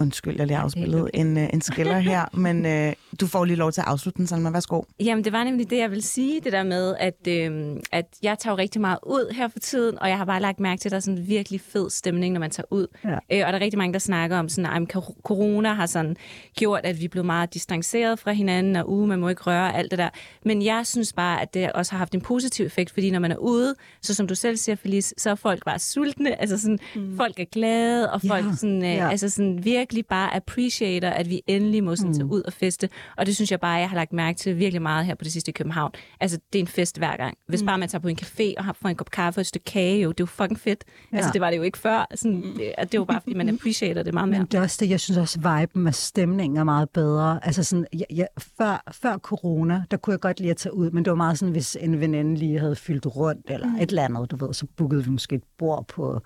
[0.00, 3.72] Undskyld, jeg lige afspillet en, øh, en skiller her, men øh, du får lige lov
[3.72, 4.50] til at afslutte den, Salma.
[4.50, 4.82] Værsgo.
[5.00, 8.38] Jamen, det var nemlig det, jeg vil sige, det der med, at, øh, at jeg
[8.38, 10.90] tager rigtig meget ud her for tiden, og jeg har bare lagt mærke til, at
[10.90, 12.86] der er sådan en virkelig fed stemning, når man tager ud.
[13.04, 13.10] Ja.
[13.10, 14.88] Øh, og der er rigtig mange, der snakker om, sådan, at
[15.22, 16.16] corona har sådan
[16.56, 19.90] gjort, at vi blev meget distanceret fra hinanden, og uh, man må ikke røre alt
[19.90, 20.08] det der.
[20.44, 23.32] Men jeg synes bare, at det også har haft en positiv effekt, fordi når man
[23.32, 26.78] er ude, så som du selv siger, Felice, så er folk bare sultne, altså sådan,
[26.94, 27.16] mm.
[27.16, 28.52] folk er glade, og folk ja.
[28.56, 29.10] sådan, øh, ja.
[29.10, 32.14] altså sådan virkelig bare appreciater, at vi endelig må sådan, mm.
[32.14, 32.88] tage ud og feste.
[33.16, 35.32] Og det synes jeg bare, jeg har lagt mærke til virkelig meget her på det
[35.32, 35.92] sidste i København.
[36.20, 37.38] Altså, det er en fest hver gang.
[37.48, 37.66] Hvis mm.
[37.66, 39.64] bare man tager på en café og har får en kop kaffe og et stykke
[39.64, 40.84] kage, jo, det er jo fucking fedt.
[41.12, 41.16] Ja.
[41.16, 42.06] Altså, det var det jo ikke før.
[42.14, 44.38] Sådan, det, det er jo bare, fordi man appreciater det meget mere.
[44.38, 47.46] Men det er også det, jeg synes også, viben og stemningen er meget bedre.
[47.46, 50.90] Altså sådan, jeg, jeg, før, før corona, der kunne jeg godt lide at tage ud,
[50.90, 53.76] men det var meget sådan, hvis en veninde lige havde fyldt rundt, eller mm.
[53.76, 56.20] et eller andet, du ved, så bookede vi måske et bord på en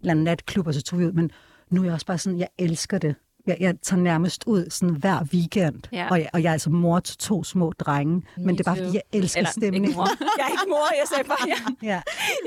[0.00, 1.12] eller anden natklub, og så tog vi ud.
[1.12, 1.30] Men
[1.72, 3.14] nu er jeg også bare sådan, jeg elsker det.
[3.46, 6.08] Jeg, jeg tager nærmest ud sådan hver weekend, ja.
[6.10, 8.64] og, jeg, og jeg er altså mor til to små drenge, Me men det er
[8.64, 9.84] bare, fordi jeg elsker Eller, stemningen.
[9.84, 10.08] Ikke mor.
[10.38, 12.00] Jeg er ikke mor, jeg sagde bare, jeg, ja.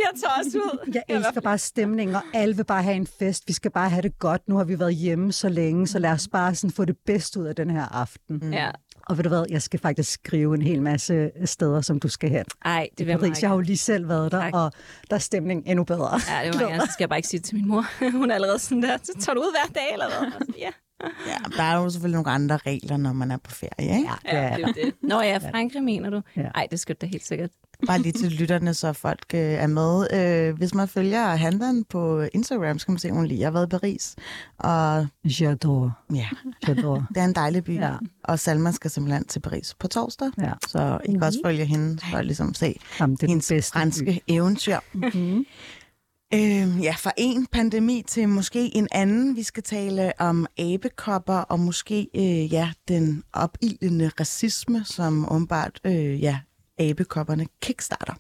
[0.04, 0.92] jeg tager også ud.
[0.94, 3.44] Jeg elsker bare stemningen, og alle vil bare have en fest.
[3.48, 4.42] Vi skal bare have det godt.
[4.48, 7.40] Nu har vi været hjemme så længe, så lad os bare sådan få det bedste
[7.40, 8.38] ud af den her aften.
[8.42, 8.54] Mm.
[8.54, 8.72] Ja.
[9.06, 12.30] Og ved du hvad, jeg skal faktisk skrive en hel masse steder, som du skal
[12.30, 12.46] hen.
[12.66, 13.42] Ej, det vil Paris.
[13.42, 14.54] Jeg har jo lige selv været der, tak.
[14.54, 14.72] og
[15.10, 16.20] der er stemningen endnu bedre.
[16.30, 16.82] Ja, det var jeg.
[16.86, 17.86] Så skal jeg bare ikke sige det til min mor.
[18.20, 20.48] Hun er allerede sådan der, så tager du ud hver dag eller hvad?
[20.60, 20.70] Ja.
[21.28, 24.10] Ja, der er jo selvfølgelig nogle andre regler, når man er på ferie, ikke?
[24.26, 24.94] Ja, det er, ja, det, er det.
[25.02, 26.22] Nå ja, Frankrig mener du?
[26.36, 26.48] Ja.
[26.56, 27.50] Ej, det skal da helt sikkert.
[27.88, 30.08] Bare lige til lytterne, så folk øh, er med.
[30.14, 33.52] Øh, hvis man følger handleren på Instagram, så kan man se, at hun lige har
[33.52, 34.16] været i Paris.
[34.58, 36.16] Og, J'adore.
[36.16, 36.28] Ja,
[36.66, 37.04] J'adore.
[37.10, 37.80] det er en dejlig by.
[37.80, 37.94] Ja.
[38.24, 40.32] Og Salma skal simpelthen til Paris på torsdag.
[40.42, 40.52] Ja.
[40.68, 44.34] Så I kan også følge hende for at ligesom se Jamen, det hendes franske by.
[44.34, 44.78] eventyr.
[44.94, 45.46] Mm-hmm.
[46.34, 49.36] Øh, ja, fra en pandemi til måske en anden.
[49.36, 56.22] Vi skal tale om abekopper og måske øh, ja, den opildende racisme, som åbenbart øh,
[56.22, 56.40] ja,
[56.80, 58.14] abekopperne kickstarter.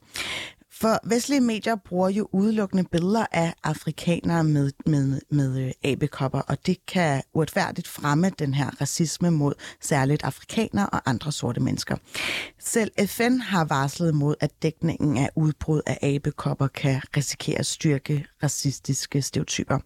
[0.80, 6.66] For vestlige medier bruger jo udelukkende billeder af afrikanere med, med, med øh, abekopper, og
[6.66, 11.96] det kan uretfærdigt fremme den her racisme mod særligt afrikanere og andre sorte mennesker.
[12.60, 18.26] Selv FN har varslet mod, at dækningen af udbrud af abekopper kan risikere at styrke
[18.44, 19.80] racistiske stereotyper.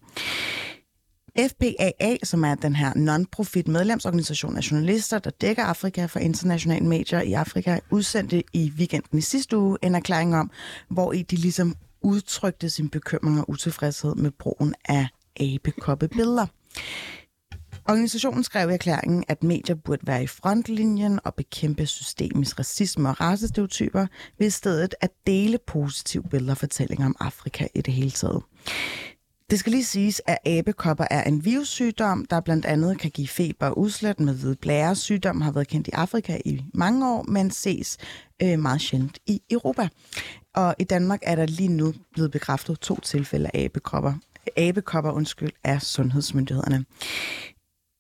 [1.48, 7.22] FPAA, som er den her non-profit medlemsorganisation af journalister, der dækker Afrika for internationale medier
[7.22, 10.52] i Afrika, udsendte i weekenden i sidste uge en erklæring om,
[10.90, 15.08] hvor i de ligesom udtrykte sin bekymring og utilfredshed med brugen af
[15.40, 16.46] abekoppebilleder.
[17.90, 23.22] Organisationen skrev i erklæringen, at medier burde være i frontlinjen og bekæmpe systemisk racisme og
[23.22, 24.08] racestereotyper,
[24.40, 28.44] ved stedet at dele positive billeder og fortællinger om Afrika i det hele taget.
[29.50, 33.68] Det skal lige siges, at abekopper er en virussygdom, der blandt andet kan give feber
[33.68, 34.96] og udslæt med hvide blære.
[34.96, 37.98] Sygdommen har været kendt i Afrika i mange år, men ses
[38.44, 39.90] øh, meget sjældent i Europa.
[40.56, 44.14] Og i Danmark er der lige nu blevet bekræftet to tilfælde af abekopper.
[44.58, 46.86] Abekopper, undskyld, af sundhedsmyndighederne.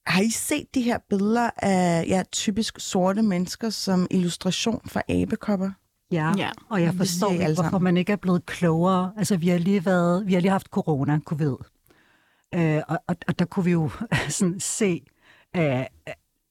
[0.08, 5.72] Har I set de her billeder af ja, typisk sorte mennesker som illustration for abekopper?
[6.12, 6.50] Ja, ja.
[6.70, 9.12] og jeg forstår ikke, hvorfor man ikke er blevet klogere.
[9.18, 11.56] Altså, vi har lige, været, vi har lige haft corona, covid.
[12.56, 13.90] Øh, og, og, og der kunne vi jo
[14.30, 15.02] sådan se,
[15.56, 15.86] øh,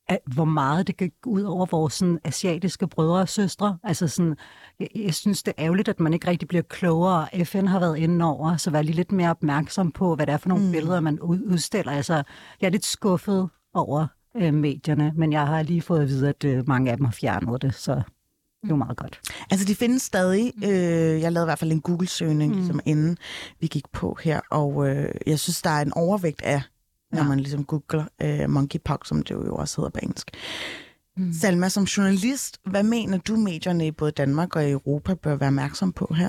[0.09, 3.79] at, hvor meget det kan gå ud over vores sådan, asiatiske brødre og søstre.
[3.83, 4.37] Altså sådan,
[4.81, 7.45] jeg, jeg synes, det er ærgerligt, at man ikke rigtig bliver klogere.
[7.45, 10.37] FN har været inde over, så vær lige lidt mere opmærksom på, hvad det er
[10.37, 10.73] for nogle mm.
[10.73, 11.93] billeder, man udstiller.
[11.93, 12.23] Altså,
[12.61, 16.45] jeg er lidt skuffet over øh, medierne, men jeg har lige fået at vide, at
[16.45, 18.03] øh, mange af dem har fjernet det, så
[18.71, 19.21] var meget godt.
[19.51, 20.53] Altså, de findes stadig.
[20.57, 20.63] Mm.
[20.63, 22.67] Øh, jeg lavede i hvert fald en Google-søgning, mm.
[22.67, 23.17] som inden
[23.61, 26.63] vi gik på her, og øh, jeg synes, der er en overvægt af,
[27.13, 27.29] når ja.
[27.29, 30.31] man ligesom googler øh, monkeypox, som det jo også hedder på engelsk.
[31.17, 31.33] Mm.
[31.33, 35.93] Salma, som journalist, hvad mener du, medierne i både Danmark og Europa bør være opmærksom
[35.93, 36.29] på her?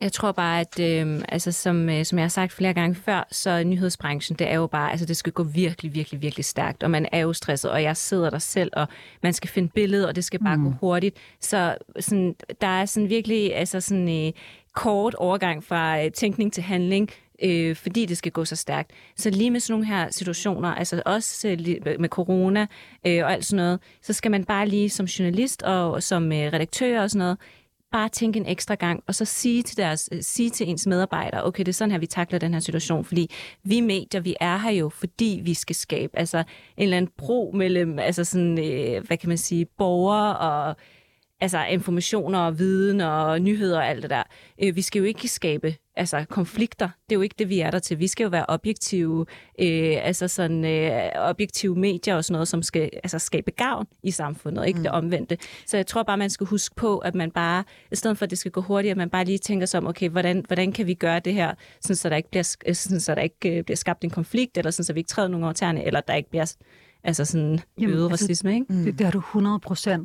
[0.00, 3.28] Jeg tror bare, at øh, altså, som, øh, som jeg har sagt flere gange før,
[3.30, 6.90] så nyhedsbranchen, det er jo bare, altså det skal gå virkelig, virkelig, virkelig stærkt, og
[6.90, 8.88] man er jo stresset, og jeg sidder der selv, og
[9.22, 10.64] man skal finde billeder, og det skal bare mm.
[10.64, 11.16] gå hurtigt.
[11.40, 14.32] Så sådan, der er sådan virkelig altså sådan, øh,
[14.74, 17.10] kort overgang fra øh, tænkning til handling,
[17.42, 18.90] øh, fordi det skal gå så stærkt.
[19.16, 22.66] Så lige med sådan nogle her situationer, altså også øh, med corona
[23.06, 26.38] øh, og alt sådan noget, så skal man bare lige som journalist og som øh,
[26.52, 27.38] redaktør og sådan noget,
[27.92, 31.44] bare tænke en ekstra gang, og så sige til, deres, øh, sige til ens medarbejdere,
[31.44, 33.30] okay, det er sådan her, vi takler den her situation, fordi
[33.64, 36.18] vi medier, vi er her jo, fordi vi skal skabe.
[36.18, 36.44] Altså, en
[36.76, 40.76] eller anden bro mellem, altså sådan, øh, hvad kan man sige, borgere og
[41.40, 44.22] altså informationer og viden og nyheder og alt det der.
[44.62, 46.88] Øh, vi skal jo ikke skabe altså, konflikter.
[47.08, 47.98] Det er jo ikke det, vi er der til.
[47.98, 49.26] Vi skal jo være objektive,
[49.60, 54.10] øh, altså sådan, øh, objektive medier og sådan noget, som skal altså, skabe gavn i
[54.10, 54.82] samfundet, ikke mm.
[54.82, 55.38] det omvendte.
[55.66, 58.30] Så jeg tror bare, man skal huske på, at man bare, i stedet for at
[58.30, 60.86] det skal gå hurtigt, at man bare lige tænker sig om, okay, hvordan, hvordan kan
[60.86, 63.76] vi gøre det her, sådan, så der ikke bliver, sådan, så der ikke, øh, bliver
[63.76, 66.30] skabt en konflikt, eller sådan, så vi ikke træder nogen over tæerne, eller der ikke
[66.30, 66.54] bliver
[67.06, 68.66] Altså sådan Jamen, øget altså, racisme, ikke?
[68.68, 68.84] Mm.
[68.84, 69.24] Det, det har du 100%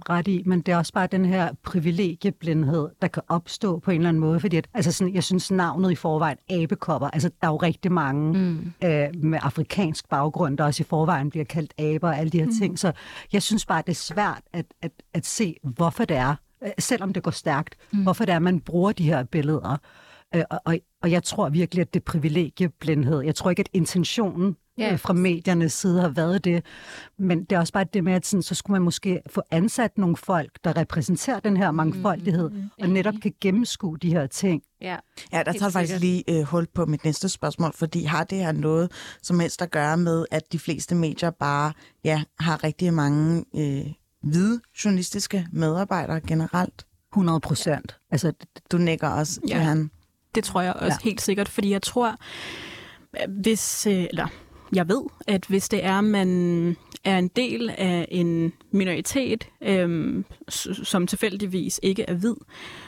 [0.09, 3.97] ret i, men det er også bare den her privilegieblindhed, der kan opstå på en
[3.97, 7.47] eller anden måde, fordi at, altså sådan, jeg synes navnet i forvejen, abekopper, altså der
[7.47, 8.73] er jo rigtig mange mm.
[8.83, 12.45] øh, med afrikansk baggrund, der også i forvejen bliver kaldt aber og alle de her
[12.45, 12.59] mm.
[12.59, 12.91] ting, så
[13.33, 17.13] jeg synes bare, det er svært at, at, at se, hvorfor det er, øh, selvom
[17.13, 18.03] det går stærkt, mm.
[18.03, 19.77] hvorfor det er, man bruger de her billeder.
[20.35, 23.21] Øh, og, og, og jeg tror virkelig, at det er privilegieblindhed.
[23.21, 24.91] Jeg tror ikke, at intentionen Ja.
[24.93, 26.65] øh, fra mediernes side har været det.
[27.17, 29.97] Men det er også bare det med, at sådan, så skulle man måske få ansat
[29.97, 34.61] nogle folk, der repræsenterer den her mangfoldighed, mm, og netop kan gennemskue de her ting.
[34.81, 34.97] Ja.
[35.33, 38.51] Ja, der tager faktisk lige øh, hul på mit næste spørgsmål, fordi har det her
[38.51, 38.91] noget
[39.21, 43.85] som helst at gøre med, at de fleste medier bare ja, har rigtig mange øh,
[44.23, 46.85] hvide journalistiske medarbejdere generelt?
[47.13, 47.97] 100 procent.
[48.11, 48.33] Altså,
[48.71, 49.55] Du nikker også, Ja.
[49.55, 49.61] ja.
[49.61, 49.91] Johan.
[50.35, 50.91] Det tror jeg også Ja.
[50.91, 50.97] ja.
[51.03, 52.15] helt sikkert, fordi jeg tror,
[53.41, 54.27] hvis, øh, eller
[54.73, 60.25] jeg ved, at hvis det er, man er en del af en minoritet, øhm,
[60.83, 62.35] som tilfældigvis ikke er hvid,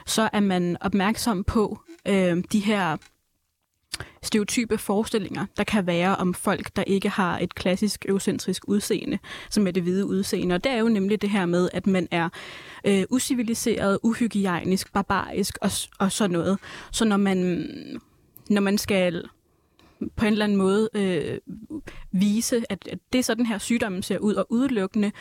[0.05, 2.97] så er man opmærksom på øhm, de her
[4.21, 9.19] stereotype forestillinger, der kan være om folk, der ikke har et klassisk eurocentrisk udseende,
[9.49, 10.55] som er det hvide udseende.
[10.55, 12.29] Og det er jo nemlig det her med, at man er
[12.85, 16.59] øh, usiviliseret, uhygiejnisk, barbarisk og, og sådan noget.
[16.91, 17.67] Så når man,
[18.49, 19.23] når man skal
[20.15, 21.37] på en eller anden måde øh,
[22.11, 25.11] vise, at, at det er sådan her sygdommen ser ud, og udelukkende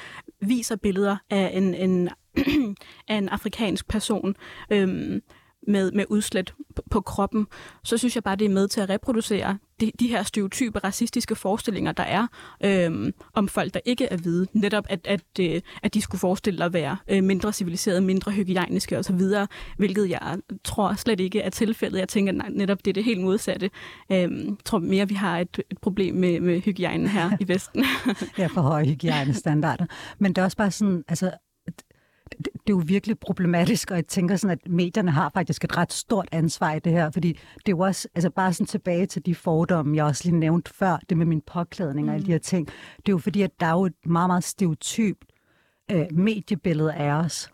[0.41, 2.09] viser billeder af en, en,
[3.09, 4.37] af en afrikansk person.
[4.71, 5.21] Øh,
[5.69, 7.47] med, med udslæt på, på kroppen,
[7.85, 11.35] så synes jeg bare, det er med til at reproducere de, de her stereotype racistiske
[11.35, 12.27] forestillinger, der er
[12.65, 14.47] øh, om folk, der ikke er hvide.
[14.53, 18.33] Netop, at, at, øh, at de skulle forestille sig at være øh, mindre civiliserede, mindre
[18.33, 19.21] hygiejniske osv.,
[19.77, 21.99] hvilket jeg tror slet ikke er tilfældet.
[21.99, 23.71] Jeg tænker nej, netop, det er det helt modsatte.
[24.13, 27.85] Øh, jeg tror mere, vi har et, et problem med, med hygiejnen her i Vesten.
[28.39, 29.87] ja, for høje hygiejnestandarder.
[30.19, 31.31] Men det er også bare sådan, altså,
[32.45, 35.93] det er jo virkelig problematisk, og jeg tænker sådan, at medierne har faktisk et ret
[35.93, 39.27] stort ansvar i det her, fordi det er jo også, altså bare sådan tilbage til
[39.27, 42.39] de fordomme, jeg også lige nævnte før, det med min påklædning og alle de her
[42.39, 45.25] ting, det er jo fordi, at der er jo et meget, meget stereotypt
[45.91, 47.51] øh, mediebillede af os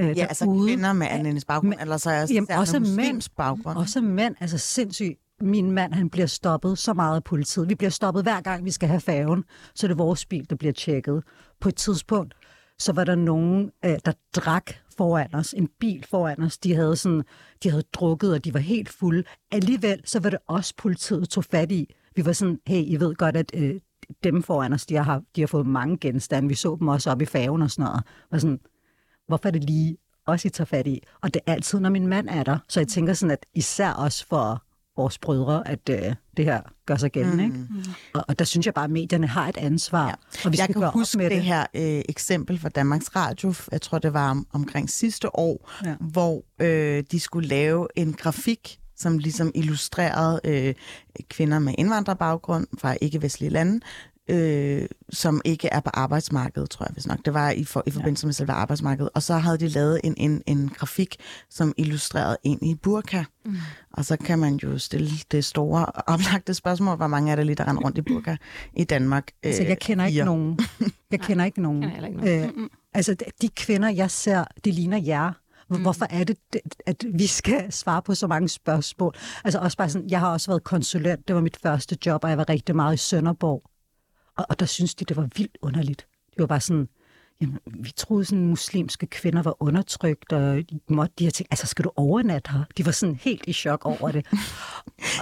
[0.00, 0.68] øh, Ja, altså derude.
[0.68, 3.22] kvinder med anden baggrund, Men- eller så er Jamen, også mænd.
[3.36, 3.78] baggrund.
[3.78, 5.18] Også mænd, altså sindssygt.
[5.40, 7.68] Min mand, han bliver stoppet så meget af politiet.
[7.68, 10.56] Vi bliver stoppet hver gang, vi skal have færgen, så er det vores bil, der
[10.56, 11.22] bliver tjekket.
[11.60, 12.34] På et tidspunkt,
[12.78, 16.58] så var der nogen, øh, der drak foran os, en bil foran os.
[16.58, 17.22] De havde, sådan,
[17.62, 19.24] de havde drukket, og de var helt fulde.
[19.50, 21.94] Alligevel, så var det også politiet tog fat i.
[22.16, 23.80] Vi var sådan, hey, I ved godt, at øh,
[24.24, 26.48] dem foran os, de har, de har fået mange genstande.
[26.48, 28.02] Vi så dem også op i faven og sådan noget.
[28.30, 28.60] Var sådan,
[29.26, 31.02] hvorfor er det lige også, I tager fat i?
[31.22, 32.58] Og det er altid, når min mand er der.
[32.68, 34.62] Så jeg tænker sådan, at især også for
[34.98, 37.46] vores brødre, at øh, det her gør sig gældende.
[37.46, 37.54] Mm.
[37.54, 37.90] Ikke?
[38.14, 40.06] Og, og der synes jeg bare, at medierne har et ansvar.
[40.06, 40.12] Ja.
[40.44, 41.42] Og vi skal jeg kan gøre huske med det, det.
[41.42, 45.94] her øh, eksempel fra Danmarks Radio, jeg tror det var om, omkring sidste år, ja.
[46.00, 50.74] hvor øh, de skulle lave en grafik, som ligesom illustrerede øh,
[51.30, 53.80] kvinder med indvandrerbaggrund fra ikke-vestlige lande,
[54.28, 57.18] øh, som ikke er på arbejdsmarkedet, tror jeg hvis nok.
[57.24, 59.10] Det var i, for, i forbindelse med selve arbejdsmarkedet.
[59.14, 61.16] Og så havde de lavet en, en, en grafik,
[61.50, 63.24] som illustrerede en i burka.
[63.44, 63.56] Mm.
[63.92, 67.56] Og så kan man jo stille det store oplagte spørgsmål, hvor mange er der lige,
[67.56, 68.36] der render rundt i burka
[68.76, 69.28] i Danmark?
[69.42, 70.24] Altså, jeg kender ikke fire.
[70.24, 70.58] nogen.
[71.10, 71.82] Jeg kender ikke nogen.
[71.90, 75.32] kender ikke Øh, altså, de kvinder, jeg ser, de ligner jer.
[75.70, 75.82] Mm.
[75.82, 76.36] Hvorfor er det,
[76.86, 79.14] at vi skal svare på så mange spørgsmål?
[79.44, 82.30] Altså også bare sådan, jeg har også været konsulent, det var mit første job, og
[82.30, 83.62] jeg var rigtig meget i Sønderborg.
[84.38, 86.06] Og, og der synes de, det var vildt underligt.
[86.30, 86.88] Det var bare sådan,
[87.40, 91.48] jamen, vi troede sådan, muslimske kvinder var undertrykt, og de måtte de her ting.
[91.50, 92.64] Altså, skal du overnatte her?
[92.76, 94.26] De var sådan helt i chok over det.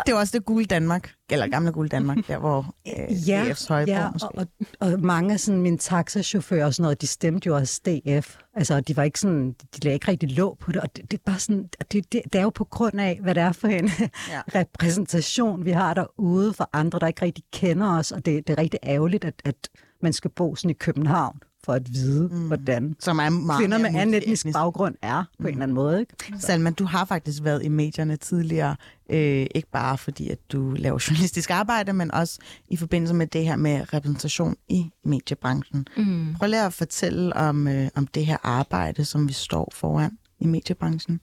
[0.06, 3.68] Det var også det gule Danmark, eller gamle gule Danmark, der hvor øh, ja, DF's
[3.68, 4.28] højborg ja måske.
[4.28, 4.46] og,
[4.80, 8.36] og, og mange af sådan, mine taxachauffører og sådan noget, de stemte jo også DF.
[8.54, 11.18] Altså, de var ikke sådan, de lagde ikke rigtig låg på det, og det, det
[11.18, 13.68] er bare sådan, det, det, det er jo på grund af, hvad det er for
[13.68, 14.08] en ja.
[14.34, 14.60] Ja.
[14.60, 18.62] repræsentation, vi har derude for andre, der ikke rigtig kender os, og det, det er
[18.62, 19.68] rigtig ærgerligt, at, at
[20.02, 22.46] man skal bo sådan i København for at vide, mm.
[22.46, 25.46] hvordan som er meget kvinder med anden etnisk baggrund er, på mm.
[25.46, 26.00] en eller anden måde.
[26.00, 26.14] Ikke?
[26.38, 28.76] Salman, du har faktisk været i medierne tidligere,
[29.10, 33.44] øh, ikke bare fordi, at du laver journalistisk arbejde, men også i forbindelse med det
[33.44, 35.86] her med repræsentation i mediebranchen.
[35.96, 36.34] Mm.
[36.38, 40.46] Prøv lige at fortælle om, øh, om det her arbejde, som vi står foran i
[40.46, 41.20] mediebranchen.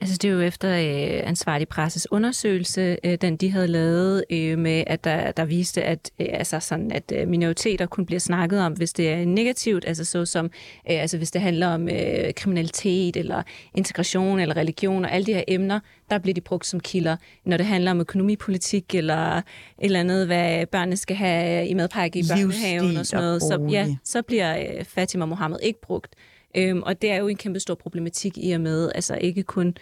[0.00, 4.58] Altså det er jo efter øh, ansvarlig presses undersøgelse, øh, den de havde lavet øh,
[4.58, 8.60] med, at der, der viste, at, øh, altså sådan, at øh, minoriteter kun bliver snakket
[8.60, 10.44] om, hvis det er negativt, altså så som,
[10.90, 13.42] øh, altså hvis det handler om øh, kriminalitet eller
[13.74, 15.80] integration eller religion og alle de her emner,
[16.10, 17.16] der bliver de brugt som kilder.
[17.44, 19.44] Når det handler om økonomipolitik eller et
[19.80, 23.96] eller andet, hvad børnene skal have i madpakke i børnehaven og sådan noget, så, ja,
[24.04, 26.14] så bliver øh, Fatima Mohammed ikke brugt.
[26.58, 29.76] Øhm, og det er jo en kæmpe stor problematik i og med, altså ikke kun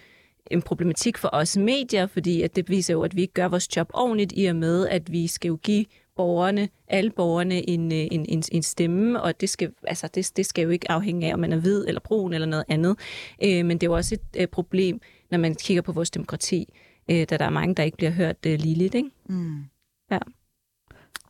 [0.50, 3.76] en problematik for os medier, fordi at det viser jo, at vi ikke gør vores
[3.76, 5.84] job ordentligt i og med, at vi skal jo give
[6.16, 10.46] borgerne, alle borgerne en, øh, en, en, en stemme, og det skal, altså det, det
[10.46, 12.96] skal jo ikke afhænge af, om man er hvid eller brun eller noget andet.
[13.44, 16.74] Øh, men det er jo også et øh, problem, når man kigger på vores demokrati,
[17.10, 18.94] øh, da der er mange, der ikke bliver hørt øh, ligeligt.
[18.94, 19.10] Ikke?
[19.28, 19.64] Mm.
[20.10, 20.18] Ja.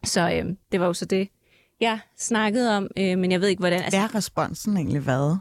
[0.05, 1.29] Så øh, det var jo så det,
[1.81, 3.83] jeg snakkede om, øh, men jeg ved ikke, hvordan...
[3.83, 5.41] Altså, Hvad har responsen egentlig været?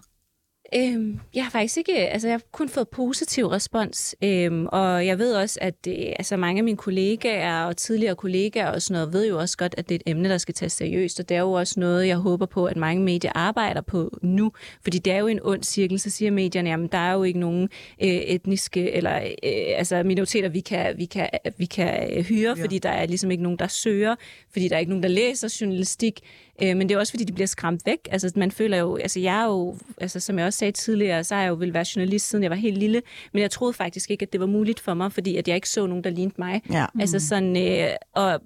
[0.76, 5.20] Øhm, jeg har faktisk ikke, altså jeg har kun fået positiv respons, øhm, og jeg
[5.20, 9.14] ved også, at det, altså mange af mine kollegaer og tidligere kollegaer og sådan noget,
[9.14, 11.38] ved jo også godt, at det er et emne, der skal tages seriøst, og det
[11.38, 14.52] er jo også noget, jeg håber på, at mange medier arbejder på nu,
[14.84, 17.40] fordi det er jo en ond cirkel, så siger medierne, jamen der er jo ikke
[17.40, 17.70] nogen
[18.02, 22.64] øh, etniske eller øh, altså minoriteter, vi kan, vi kan, vi kan øh, hyre, ja.
[22.64, 24.16] fordi der er ligesom ikke nogen, der søger,
[24.52, 26.20] fordi der er ikke nogen, der læser journalistik,
[26.62, 28.08] Øh, men det er også, fordi de bliver skræmt væk.
[28.12, 31.36] Altså, man føler jo, altså jeg er jo, altså, som jeg også sagde tidligere, så
[31.36, 33.02] har jeg jo vil være journalist, siden jeg var helt lille,
[33.34, 35.70] men jeg troede faktisk ikke, at det var muligt for mig, fordi at jeg ikke
[35.70, 36.62] så nogen, der lignede mig.
[36.70, 36.86] Ja.
[36.94, 37.00] Mm.
[37.00, 38.42] Altså sådan, øh, og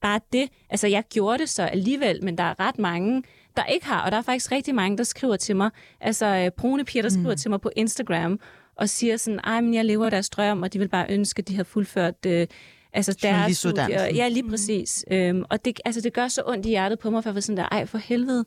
[0.00, 3.22] bare det, altså jeg gjorde det så alligevel, men der er ret mange,
[3.56, 6.50] der ikke har, og der er faktisk rigtig mange, der skriver til mig, altså øh,
[6.50, 7.36] brune piger, der skriver mm.
[7.36, 8.40] til mig på Instagram,
[8.76, 11.48] og siger sådan, ej, men jeg lever deres drøm, og de vil bare ønske, at
[11.48, 12.46] de havde fuldført øh,
[12.94, 14.04] Altså deres studier.
[14.14, 15.04] Ja, lige præcis.
[15.10, 15.16] Mm.
[15.16, 17.42] Øhm, og det, altså, det gør så ondt i hjertet på mig, for at være
[17.42, 18.44] sådan der, ej for helvede,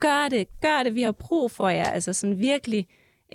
[0.00, 1.84] gør det, gør det, vi har brug for jer.
[1.84, 2.86] Altså sådan virkelig,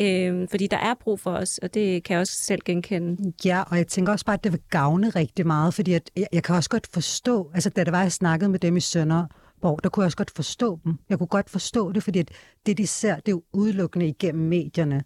[0.02, 3.34] øhm, fordi der er brug for os, og det kan jeg også selv genkende.
[3.46, 6.28] Ja, og jeg tænker også bare, at det vil gavne rigtig meget, fordi at jeg,
[6.34, 9.84] jeg kan også godt forstå, altså da det var, jeg snakkede med dem i Sønderborg,
[9.84, 10.94] der kunne jeg også godt forstå dem.
[11.10, 12.32] Jeg kunne godt forstå det, fordi at
[12.66, 15.04] det, de ser, det er jo udelukkende igennem medierne.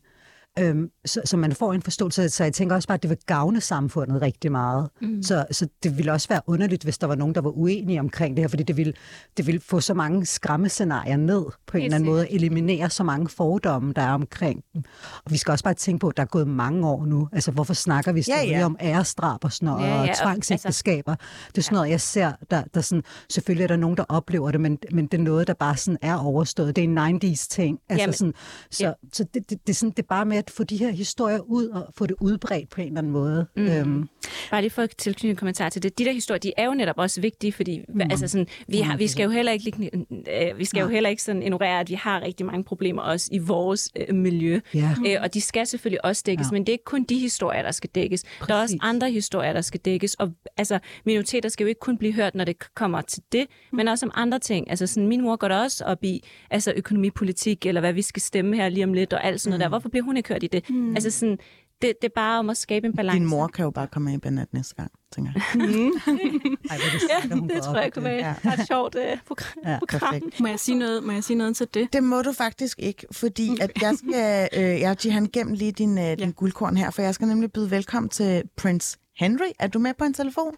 [0.59, 2.29] Øhm, så, så man får en forståelse.
[2.29, 4.89] Så jeg tænker også bare, at det vil gavne samfundet rigtig meget.
[5.01, 5.23] Mm.
[5.23, 8.37] Så, så det ville også være underligt, hvis der var nogen, der var uenige omkring
[8.37, 8.93] det her, fordi det ville,
[9.37, 13.29] det ville få så mange skræmmescenarier ned på en eller anden måde, eliminere så mange
[13.29, 14.83] fordomme, der er omkring dem.
[15.25, 17.29] Og vi skal også bare tænke på, at der er gået mange år nu.
[17.31, 18.65] Altså, hvorfor snakker vi stadig ja, ja.
[18.65, 20.09] om æresdrab og sådan noget, ja, ja.
[20.09, 21.11] og tvangsægteskaber?
[21.11, 24.03] Altså, det er sådan noget, jeg ser, der, der sådan, selvfølgelig er der nogen, der
[24.09, 26.75] oplever det, men, men det er noget, der bare sådan er overstået.
[26.75, 27.79] Det er en 90's ting.
[27.89, 28.33] Altså, Jamen, sådan,
[28.71, 28.93] så, ja.
[29.13, 31.39] så det, det, det, er sådan, det er bare med at få de her historier
[31.39, 33.47] ud og få det udbredt på en eller anden måde.
[33.55, 33.67] Mm.
[33.67, 34.09] Øhm.
[34.51, 35.99] Bare lige for at tilknytte en kommentar til det.
[35.99, 38.01] De der historier, de er jo netop også vigtige, fordi mm.
[38.01, 41.23] altså sådan, vi, har, vi skal jo heller ikke, øh, vi skal jo heller ikke
[41.23, 44.59] sådan ignorere, at vi har rigtig mange problemer også i vores øh, miljø.
[44.73, 44.95] Ja.
[45.07, 46.51] Øh, og de skal selvfølgelig også dækkes, ja.
[46.51, 48.23] men det er ikke kun de historier, der skal dækkes.
[48.23, 48.47] Præcis.
[48.47, 50.13] Der er også andre historier, der skal dækkes.
[50.13, 53.77] Og altså, minoriteter skal jo ikke kun blive hørt, når det kommer til det, mm.
[53.77, 54.69] men også om andre ting.
[54.69, 58.21] Altså sådan, min mor går der også op i altså, økonomipolitik, eller hvad vi skal
[58.21, 59.63] stemme her lige om lidt, og alt sådan noget mm.
[59.63, 59.69] der.
[59.69, 60.69] Hvorfor bliver hun ikke hørt i det?
[60.69, 60.95] Mm.
[60.95, 61.37] Altså sådan,
[61.81, 63.19] det, det er bare om at skabe en balance.
[63.19, 65.43] Din mor kan jo bare komme med i banat næste gang, tænker jeg.
[65.55, 65.61] Mm.
[66.71, 68.53] Ej, det, ja, det tror jeg kunne være ja.
[68.53, 69.63] et sjovt uh, program.
[69.65, 70.39] Ja, perfekt.
[70.39, 71.93] må, jeg sige noget, må jeg sige noget til det?
[71.93, 75.97] Det må du faktisk ikke, fordi at jeg skal, øh, jeg Jihan, gem lige din,
[75.97, 76.15] øh, ja.
[76.15, 79.51] din guldkorn her, for jeg skal nemlig byde velkommen til Prince Henry.
[79.59, 80.55] Er du med på en telefon?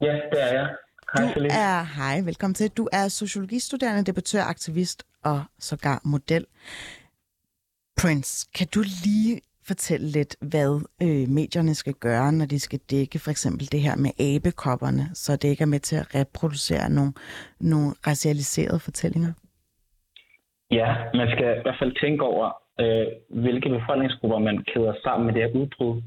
[0.00, 0.68] Ja, det er jeg.
[1.16, 2.70] Hej, du er, hej, velkommen til.
[2.70, 6.46] Du er sociologistuderende, debattør, aktivist og sågar model.
[8.02, 10.70] Prince, kan du lige fortælle lidt, hvad
[11.06, 15.30] øh, medierne skal gøre, når de skal dække for eksempel det her med abekopperne, så
[15.40, 17.12] det ikke er med til at reproducere nogle,
[17.60, 19.32] nogle racialiserede fortællinger?
[20.70, 22.46] Ja, man skal i hvert fald tænke over,
[22.82, 23.06] øh,
[23.44, 26.02] hvilke befolkningsgrupper man kæder sammen med det her udbrud.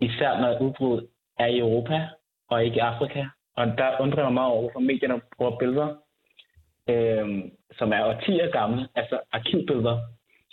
[0.00, 1.06] Især når udbruddet
[1.38, 1.98] er i Europa
[2.50, 3.22] og ikke i Afrika.
[3.56, 5.88] Og der undrer jeg mig meget over, hvorfor medierne bruger billeder,
[6.92, 7.26] øh,
[7.78, 9.98] som er årtier gamle, altså arkivbilleder,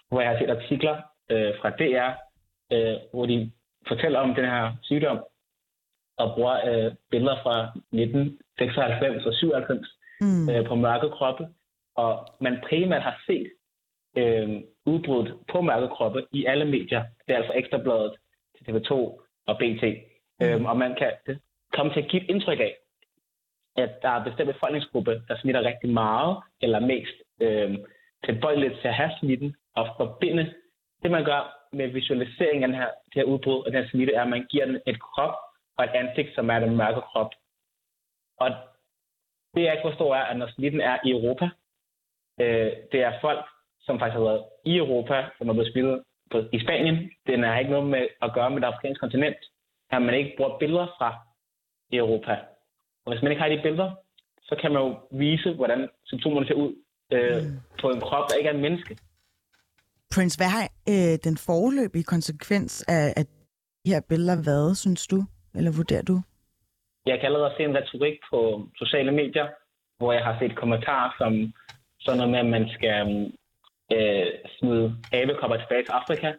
[0.09, 0.95] hvor jeg har set artikler
[1.31, 2.11] øh, fra DR,
[2.73, 3.51] øh, hvor de
[3.87, 5.19] fortæller om den her sygdom,
[6.17, 9.87] og bruger øh, billeder fra 1996 og 97
[10.21, 10.49] mm.
[10.49, 11.47] øh, på mørke kroppe,
[11.95, 13.51] og man primært har set
[14.17, 17.03] øh, udbruddet på mørke kroppe i alle medier.
[17.27, 18.13] Det er altså Ekstrabladet
[18.55, 18.93] til TV2
[19.47, 19.83] og BT.
[20.39, 20.45] Mm.
[20.45, 21.39] Øh, og man kan
[21.73, 22.75] komme til at give indtryk af,
[23.77, 27.77] at der er bestemt befolkningsgruppe, der smitter rigtig meget, eller mest øh,
[28.25, 30.53] tilbøjeligt til at have smitten, og forbinde
[31.03, 31.41] det, man gør
[31.73, 34.45] med visualiseringen af den her, det her udbrud og den her smitte, er, at man
[34.49, 35.35] giver den et krop
[35.77, 37.31] og et ansigt, som er den mørke krop.
[38.37, 38.49] Og
[39.53, 41.49] det, jeg ikke forstår, er, at når smitten er i Europa,
[42.41, 43.45] øh, det er folk,
[43.79, 47.11] som faktisk har været i Europa, som er blevet smittet på, i Spanien.
[47.27, 49.37] Den har ikke noget med at gøre med det afrikanske kontinent,
[49.89, 51.10] at man ikke bruger billeder fra
[51.93, 52.33] Europa.
[53.06, 53.91] Og hvis man ikke har de billeder,
[54.41, 56.71] så kan man jo vise, hvordan symptomerne ser ud
[57.12, 57.79] øh, mm.
[57.81, 58.97] på en krop, der ikke er en menneske.
[60.15, 63.25] Prince, hvad har øh, den forløbige konsekvens af, af
[63.85, 65.19] de her billeder været, synes du?
[65.58, 66.21] Eller vurderer du?
[67.05, 68.39] Jeg kan allerede se en retorik på
[68.75, 69.47] sociale medier,
[69.97, 71.53] hvor jeg har set kommentarer som
[71.99, 72.95] sådan noget med, at man skal
[73.95, 74.27] øh,
[74.60, 76.29] smide abekopper tilbage til Afrika.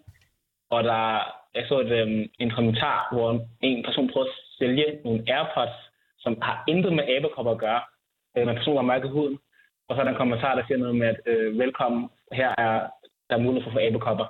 [0.70, 1.02] Og der,
[1.54, 3.28] jeg så et, øh, en kommentar, hvor
[3.60, 5.76] en person prøvede at sælge nogle AirPods,
[6.18, 7.82] som har intet med abekopper at gøre,
[8.36, 9.38] øh, med personer med mørke huden.
[9.88, 12.74] Og så er der en kommentar, der siger noget med, at øh, velkommen, her er
[13.28, 14.26] der er mulighed for at få abekopper.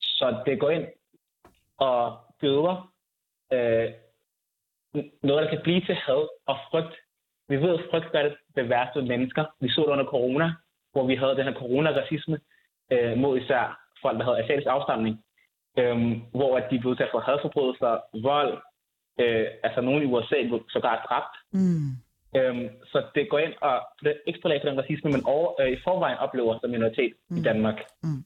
[0.00, 0.86] Så det går ind
[1.78, 2.92] og gøder
[3.52, 3.90] øh,
[5.22, 6.94] noget, der kan blive til had og frygt.
[7.48, 9.44] Vi ved, at frygt gør det, det værste ved mennesker.
[9.60, 10.54] Vi så det under corona,
[10.92, 12.40] hvor vi havde den her coronaracisme
[12.92, 15.24] øh, mod især folk, der havde asiatisk afstamning,
[15.78, 15.96] øh,
[16.30, 18.62] hvor at de blev udsat for hadforbrydelser, vold,
[19.20, 21.34] øh, altså nogen i USA blev sågar dræbt.
[21.52, 22.05] Mm.
[22.36, 23.76] Øhm, så det går ind og
[24.26, 27.36] ekstra lag for den racisme, man over, øh, i forvejen oplever som minoritet mm.
[27.36, 27.78] i Danmark.
[28.02, 28.24] Mm.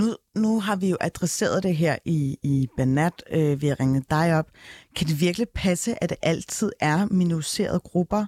[0.00, 0.06] Nu,
[0.44, 3.16] nu har vi jo adresseret det her i, i Banat.
[3.36, 4.48] Øh, vi har ringet dig op.
[4.96, 8.22] Kan det virkelig passe, at det altid er minoriserede grupper,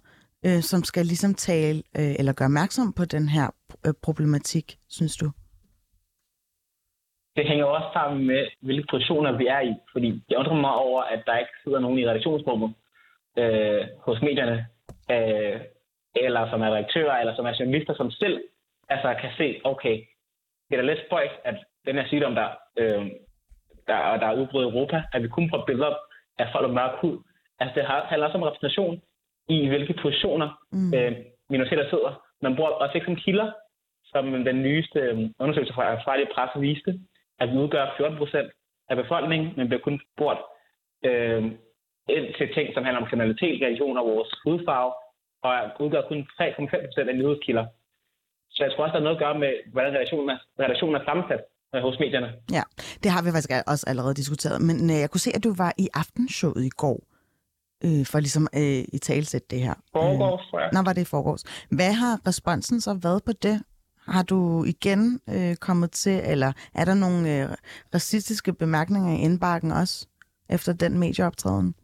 [0.46, 3.46] øh, som skal ligesom tale øh, eller gøre opmærksom på den her
[3.86, 5.26] øh, problematik, synes du?
[7.36, 9.74] Det hænger også sammen med, hvilke positioner vi er i.
[9.92, 12.74] Fordi jeg undrer mig over, at der ikke sidder nogen i redaktionsrummet
[13.38, 14.66] øh, hos medierne,
[15.10, 15.60] øh,
[16.16, 18.40] eller som er redaktører, eller som er journalister, som selv
[18.88, 19.96] altså, kan se, okay,
[20.68, 21.56] det er da lidt spøjt, at
[21.86, 23.06] den her sygdom, der, øh,
[23.86, 25.94] der, der er udbrudt i Europa, at vi kun får billeder
[26.38, 27.18] af folk med mørk hud.
[27.60, 29.02] Altså, det handler også om repræsentation
[29.48, 30.94] i, hvilke positioner mm.
[30.94, 31.12] øh,
[31.50, 32.22] minoriteter sidder.
[32.42, 33.52] Man bruger også ikke som kilder,
[34.04, 37.00] som den nyeste øh, undersøgelse fra Australien Presse viste,
[37.40, 38.52] at vi udgør 14 procent
[38.88, 40.40] af befolkningen, men bliver kun spurgt
[41.04, 41.52] øh,
[42.38, 44.92] til ting, som handler om kriminalitet, religion og vores hudfarve,
[45.46, 45.52] og
[45.84, 47.66] udgør kun 3,5 procent af nyhedskilder.
[48.54, 51.04] Så jeg tror også, der er noget at gøre med, hvordan relationen er, relationen er
[51.04, 51.42] sammensat
[51.74, 52.30] øh, hos medierne.
[52.52, 52.62] Ja,
[53.02, 54.58] det har vi faktisk også allerede diskuteret.
[54.68, 56.98] Men øh, jeg kunne se, at du var i aftenshowet i går,
[57.84, 59.74] øh, for ligesom øh, i talsæt det her.
[59.92, 60.70] Forgårs, tror jeg.
[60.72, 61.44] Nå, var det i forgårs.
[61.78, 63.62] Hvad har responsen så været på det?
[64.08, 67.48] Har du igen øh, kommet til, eller er der nogle øh,
[67.94, 70.06] racistiske bemærkninger i indbakken også,
[70.50, 71.74] efter den medieoptræden?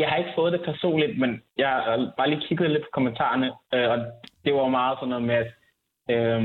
[0.00, 3.48] Jeg har ikke fået det personligt, men jeg har bare lige kigget lidt på kommentarerne,
[3.74, 3.98] øh, og
[4.44, 5.50] det var meget sådan noget med, at
[6.14, 6.40] øh,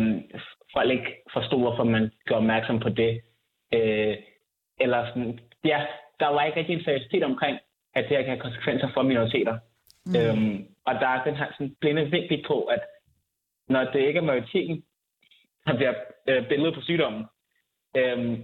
[0.74, 3.22] folk ikke forstod, hvorfor man gør opmærksom på det.
[3.74, 4.16] Øh,
[4.80, 5.86] eller sådan, ja,
[6.20, 7.60] der var ikke rigtig en seriøsitet omkring,
[7.96, 9.60] at det her kan have konsekvenser for minoriteter.
[10.06, 10.16] Mm.
[10.20, 12.82] Øhm, og der er den her sådan, blinde vinkel på, at
[13.70, 14.84] når det ikke er majoriteten,
[15.66, 15.94] der bliver
[16.30, 17.26] øh, billedet på sygdommen,
[17.98, 18.40] øh,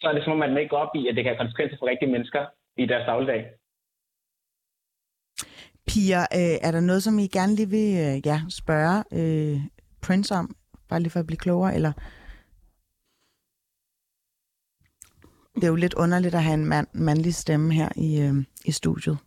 [0.00, 1.78] så er det som om, man ikke går op i, at det kan have konsekvenser
[1.78, 3.46] for rigtige mennesker i deres dagligdag.
[5.96, 9.60] Pia, øh, er der noget, som I gerne lige vil øh, ja, spørge øh,
[10.00, 10.56] Prince om?
[10.88, 11.92] Bare lige for at blive klogere, eller...
[15.54, 18.34] Det er jo lidt underligt at have en mand, mandlig stemme her i, øh,
[18.64, 19.18] i studiet.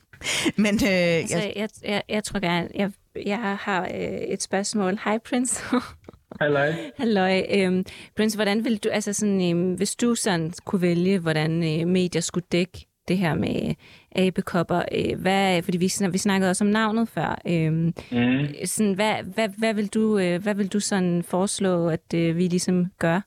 [0.64, 1.52] Men øh, altså, jeg...
[1.56, 2.92] Jeg, jeg, jeg tror gerne, jeg,
[3.26, 4.98] jeg har øh, et spørgsmål.
[5.04, 5.62] Hej, Prince.
[6.40, 6.72] Halløj.
[6.96, 7.42] Halløj.
[7.50, 7.84] Øhm,
[8.16, 12.22] Prince, hvordan vil du, altså sådan, øh, hvis du sådan kunne vælge, hvordan øh, medier
[12.22, 13.74] skulle dække det her med
[14.16, 14.82] abekopper.
[14.98, 17.30] Øh, hvad, fordi vi, vi snakkede også om navnet før.
[17.52, 18.46] Øh, mm.
[18.64, 22.42] sådan, hvad, hvad, hvad, vil du, øh, hvad vil du sådan foreslå, at øh, vi
[22.42, 23.20] ligesom gør?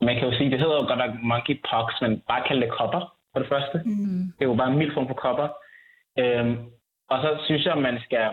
[0.00, 3.14] Man kan jo sige, det hedder jo godt nok monkeypox, men bare kalde det kopper
[3.32, 3.82] for det første.
[3.84, 4.32] Mm.
[4.36, 5.48] Det er jo bare en mild form for kopper.
[6.18, 6.56] Øhm,
[7.10, 8.26] og så synes jeg, at man skal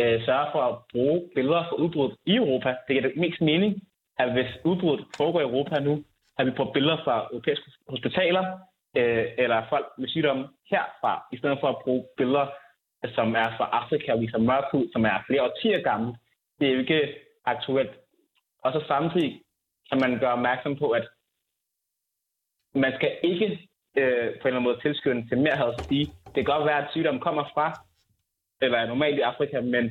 [0.00, 2.68] øh, sørge for at bruge billeder fra udbruddet i Europa.
[2.68, 3.82] Det giver det mest mening,
[4.18, 6.04] at hvis udbruddet foregår i Europa nu,
[6.38, 8.44] at vi bruger billeder fra europæiske hospitaler,
[8.96, 12.46] øh, eller folk med sygdomme herfra, i stedet for at bruge billeder,
[13.14, 16.16] som er fra Afrika og viser mørk hud, som er flere årtier gammel.
[16.58, 17.14] Det er jo ikke
[17.44, 17.94] aktuelt.
[18.64, 19.42] Og så samtidig
[19.90, 21.08] kan man gøre opmærksom på, at
[22.74, 26.34] man skal ikke øh, på en eller anden måde tilskynde til mere had fordi det
[26.34, 27.66] kan godt være, at sygdommen kommer fra,
[28.62, 29.84] eller er normalt i Afrika, men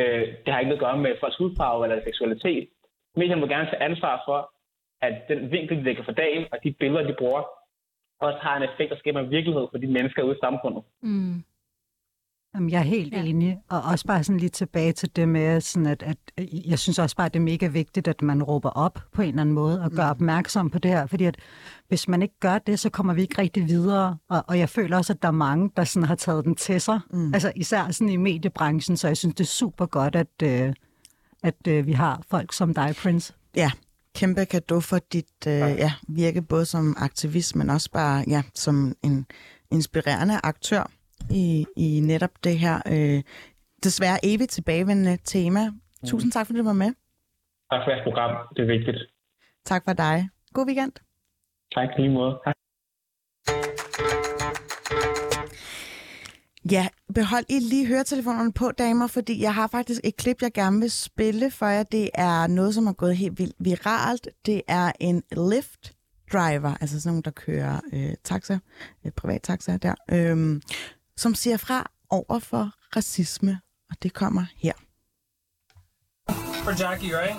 [0.00, 2.68] øh, det har ikke noget at gøre med folks hudfarve eller seksualitet.
[3.16, 4.52] Medierne må gerne tage ansvar for,
[5.06, 7.42] at den vinkel, de lægger for dagen, og de billeder, de bruger,
[8.22, 10.82] også har en effekt og skaber en virkelighed for de mennesker ude i samfundet.
[11.02, 11.44] Mm.
[12.54, 13.22] Jamen, jeg er helt ja.
[13.22, 16.16] enig, og også bare sådan lige tilbage til det med, sådan at, at
[16.66, 19.28] jeg synes også bare, at det er mega vigtigt, at man råber op på en
[19.28, 20.10] eller anden måde og gør mm.
[20.10, 21.36] opmærksom på det her, fordi at
[21.88, 24.96] hvis man ikke gør det, så kommer vi ikke rigtig videre, og, og jeg føler
[24.96, 27.34] også, at der er mange, der sådan har taget den til sig, mm.
[27.34, 30.72] altså især sådan i mediebranchen, så jeg synes, det er super godt, at, øh,
[31.42, 33.34] at øh, vi har folk som dig, Prince.
[33.56, 33.70] Ja,
[34.14, 38.94] kæmpe gave for dit øh, ja, virke, både som aktivist, men også bare ja, som
[39.04, 39.26] en
[39.70, 40.90] inspirerende aktør
[41.30, 43.22] i, i netop det her øh,
[43.84, 45.60] desværre evigt tilbagevendende tema.
[46.06, 46.92] Tusind tak, fordi du var med.
[47.70, 48.48] Tak for jeres program.
[48.56, 48.96] Det er vigtigt.
[49.64, 50.28] Tak for dig.
[50.52, 50.92] God weekend.
[51.74, 52.38] Tak lige måde.
[52.44, 52.52] Hej.
[56.70, 60.80] Ja, behold I lige høretelefonerne på, damer, fordi jeg har faktisk et klip, jeg gerne
[60.80, 61.82] vil spille for jer.
[61.82, 64.28] Det er noget, som er gået helt vildt viralt.
[64.46, 65.92] Det er en Lyft
[66.32, 68.58] driver, altså sådan nogen, der kører øh, taxa,
[69.04, 70.60] øh, privat taxa der, øh,
[71.16, 73.60] som siger fra over for racisme,
[73.90, 74.72] og det kommer her.
[76.64, 77.36] For Jackie, right?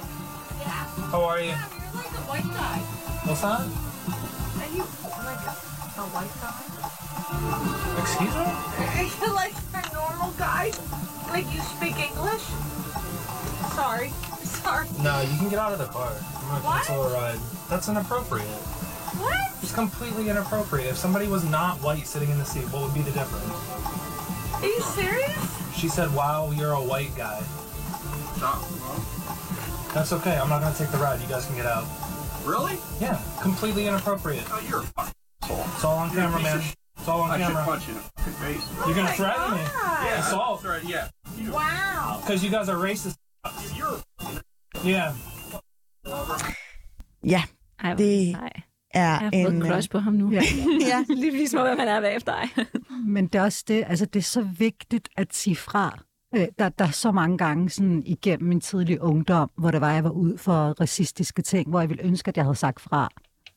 [0.60, 1.12] Yeah.
[1.12, 1.54] How are you?
[1.54, 2.78] You're like a white guy.
[3.28, 3.62] What's that?
[4.62, 4.86] Are you
[5.30, 6.73] like a, a white guy?
[8.00, 8.46] Excuse me?
[8.94, 10.72] Are you like a normal guy?
[11.30, 12.44] Like you speak English?
[13.76, 14.10] Sorry.
[14.44, 14.88] Sorry.
[15.02, 16.12] No, you can get out of the car.
[16.12, 16.86] I'm gonna What?
[16.86, 17.40] cancel a ride.
[17.70, 18.48] That's inappropriate.
[19.18, 19.64] What?
[19.64, 20.90] It's completely inappropriate.
[20.90, 23.46] If somebody was not white sitting in the seat, what would be the difference?
[24.62, 25.38] Are you serious?
[25.76, 27.42] She said, wow, you're a white guy.
[29.94, 30.38] That's okay.
[30.38, 31.22] I'm not gonna take the ride.
[31.22, 31.86] You guys can get out.
[32.46, 32.78] Really?
[33.00, 34.44] Yeah, completely inappropriate.
[34.52, 35.14] Oh, you're a fucking
[35.44, 35.64] asshole.
[35.76, 36.62] It's all on camera, man.
[37.04, 37.66] It's all on I should camera.
[37.66, 38.64] punch you in the fucking face.
[38.88, 39.64] You're gonna Oh threaten me?
[39.64, 40.06] God.
[40.08, 40.62] Yeah, Assault.
[40.62, 40.86] that's right.
[40.94, 41.06] Yeah.
[41.40, 42.22] You Wow.
[42.22, 43.18] Because you guys are racist.
[43.80, 43.98] you're
[44.92, 45.14] Yeah.
[47.24, 47.44] Ja,
[47.84, 48.52] Ej, Det nej.
[48.94, 49.62] er Jeg har fået en...
[49.64, 50.32] en crush på ham nu.
[50.32, 50.42] Ja.
[50.92, 52.66] ja, Lige ligesom, hvad man er bagefter dig.
[53.16, 56.00] Men det er også det, altså det er så vigtigt at sige fra.
[56.36, 59.92] Øh, Der, der er så mange gange sådan, igennem min tidlige ungdom, hvor det var,
[59.92, 63.10] jeg var ud for racistiske ting, hvor jeg ville ønske, at jeg havde sagt fra.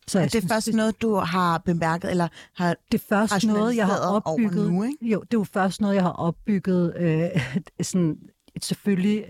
[0.08, 2.76] Så jeg det er først noget, du har bemærket, eller har...
[2.92, 4.72] det er først noget, jeg har opbygget.
[4.72, 4.96] nu, ikke?
[5.02, 6.94] Jo, det er jo først noget, jeg har opbygget.
[6.96, 7.28] Øh,
[7.86, 8.18] sådan,
[8.62, 9.24] selvfølgelig,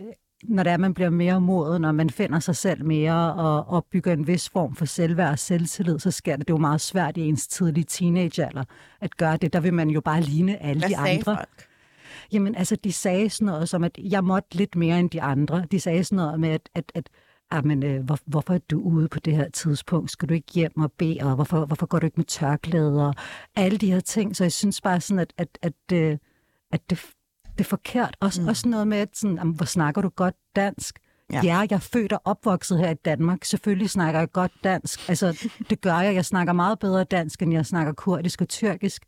[0.45, 4.12] når det er, man bliver mere moden, når man finder sig selv mere og opbygger
[4.12, 6.49] en vis form for selvværd og selvtillid, så sker det.
[6.49, 8.64] Det er jo meget svært i ens tidlige teenagealder
[9.01, 9.53] at gøre det.
[9.53, 11.37] Der vil man jo bare ligne alle Hvad de andre.
[11.37, 11.66] folk?
[12.33, 15.64] Jamen, altså, de sagde sådan noget som, at jeg måtte lidt mere end de andre.
[15.70, 17.09] De sagde sådan noget med, at, at, at
[17.64, 20.11] men, øh, hvor, hvorfor er du ude på det her tidspunkt?
[20.11, 21.18] Skal du ikke hjem og bede?
[21.22, 23.05] Og hvorfor, hvorfor går du ikke med tørklæder?
[23.05, 23.14] Og
[23.57, 24.36] alle de her ting.
[24.36, 26.18] Så jeg synes bare sådan, at, at, at, øh,
[26.72, 27.01] at det,
[27.44, 28.16] det er forkert.
[28.20, 28.49] Også, mm.
[28.49, 30.99] også noget med, at sådan, jamen, hvor snakker du godt dansk?
[31.32, 31.40] Ja.
[31.44, 31.57] Ja.
[31.59, 33.44] jeg er født og opvokset her i Danmark.
[33.44, 35.09] Selvfølgelig snakker jeg godt dansk.
[35.09, 36.14] Altså, det gør jeg.
[36.14, 39.03] Jeg snakker meget bedre dansk, end jeg snakker kurdisk og tyrkisk.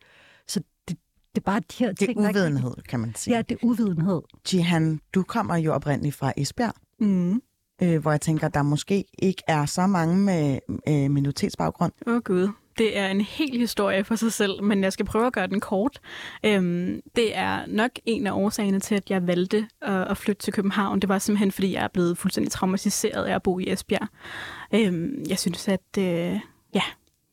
[0.49, 0.97] Så det,
[1.35, 3.37] det er bare de her Det er ting, der ikke- uvidenhed, kan man sige.
[3.37, 4.23] Ja, det er uvidenhed.
[4.53, 7.41] Jihan, du kommer jo oprindeligt fra Esbjerg, Mm
[7.83, 10.59] øh, hvor jeg tænker, der måske ikke er så mange med
[10.89, 11.93] øh, minoritetsbaggrund.
[12.07, 12.49] Åh oh, gud.
[12.79, 15.61] Det er en hel historie for sig selv, men jeg skal prøve at gøre den
[15.61, 16.01] kort.
[16.45, 20.53] Øhm, det er nok en af årsagerne til, at jeg valgte at, at flytte til
[20.53, 21.01] København.
[21.01, 24.09] Det var simpelthen, fordi jeg er blevet fuldstændig traumatiseret af at bo i Esbjerg.
[24.75, 26.41] Øhm, jeg synes, at øh,
[26.75, 26.83] ja,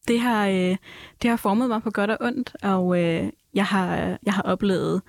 [0.08, 0.76] det har, øh,
[1.22, 5.02] det har formet mig på godt og ondt, og øh, jeg, har, jeg har oplevet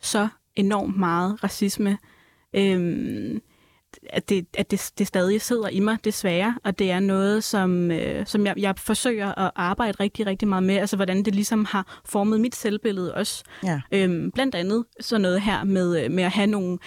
[0.00, 1.98] så enormt meget racisme.
[2.54, 3.40] Øhm,
[4.10, 7.90] at, det, at det, det stadig sidder i mig, desværre, og det er noget, som,
[7.90, 11.64] øh, som jeg, jeg forsøger at arbejde rigtig, rigtig meget med, altså hvordan det ligesom
[11.64, 13.44] har formet mit selvbillede også.
[13.64, 13.80] Ja.
[13.92, 16.78] Øhm, blandt andet sådan noget her med, øh, med at have nogle,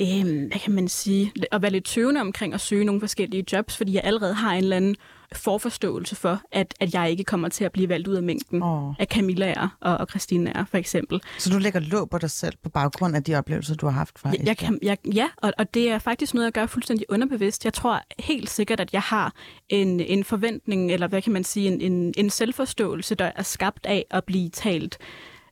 [0.00, 3.76] øh, hvad kan man sige, at være lidt tøvende omkring at søge nogle forskellige jobs,
[3.76, 4.96] fordi jeg allerede har en eller anden
[5.36, 8.94] forforståelse for, at, at jeg ikke kommer til at blive valgt ud af mængden Åh.
[8.98, 11.20] af Camilla er og, og Christine er, for eksempel.
[11.38, 14.18] Så du lægger låg på dig selv på baggrund af de oplevelser, du har haft
[14.18, 17.64] fra Jeg, kan, jeg, ja, og, og det er faktisk noget, jeg gør fuldstændig underbevidst.
[17.64, 19.34] Jeg tror helt sikkert, at jeg har
[19.68, 23.86] en, en forventning, eller hvad kan man sige, en, en, en selvforståelse, der er skabt
[23.86, 24.98] af at blive talt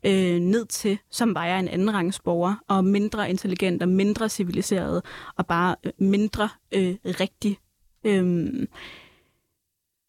[0.04, 4.28] øh, ned til, som var jeg en anden rangs borger, og mindre intelligent og mindre
[4.28, 5.02] civiliseret,
[5.36, 7.58] og bare øh, mindre øh, rigtig.
[8.04, 8.68] Øhm,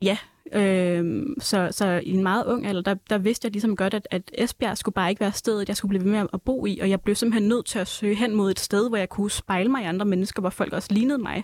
[0.01, 0.17] ja,
[0.53, 4.07] Øh, så, så i en meget ung alder, der, der vidste jeg ligesom godt, at,
[4.11, 6.79] at Esbjerg skulle bare ikke være stedet, jeg skulle blive ved med at bo i,
[6.81, 9.31] og jeg blev simpelthen nødt til at søge hen mod et sted, hvor jeg kunne
[9.31, 11.43] spejle mig i andre mennesker, hvor folk også lignede mig.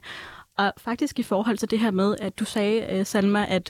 [0.58, 3.70] Og faktisk i forhold til det her med, at du sagde, øh, Salma, at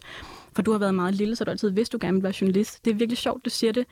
[0.53, 2.85] for du har været meget lille, så du altid vidste, du gerne ville være journalist.
[2.85, 3.85] Det er virkelig sjovt, du siger det.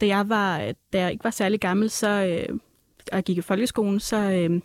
[0.00, 2.58] Da jeg, var, øh, da jeg ikke var særlig gammel, så øh,
[3.12, 4.60] og jeg gik i folkeskolen, så øh,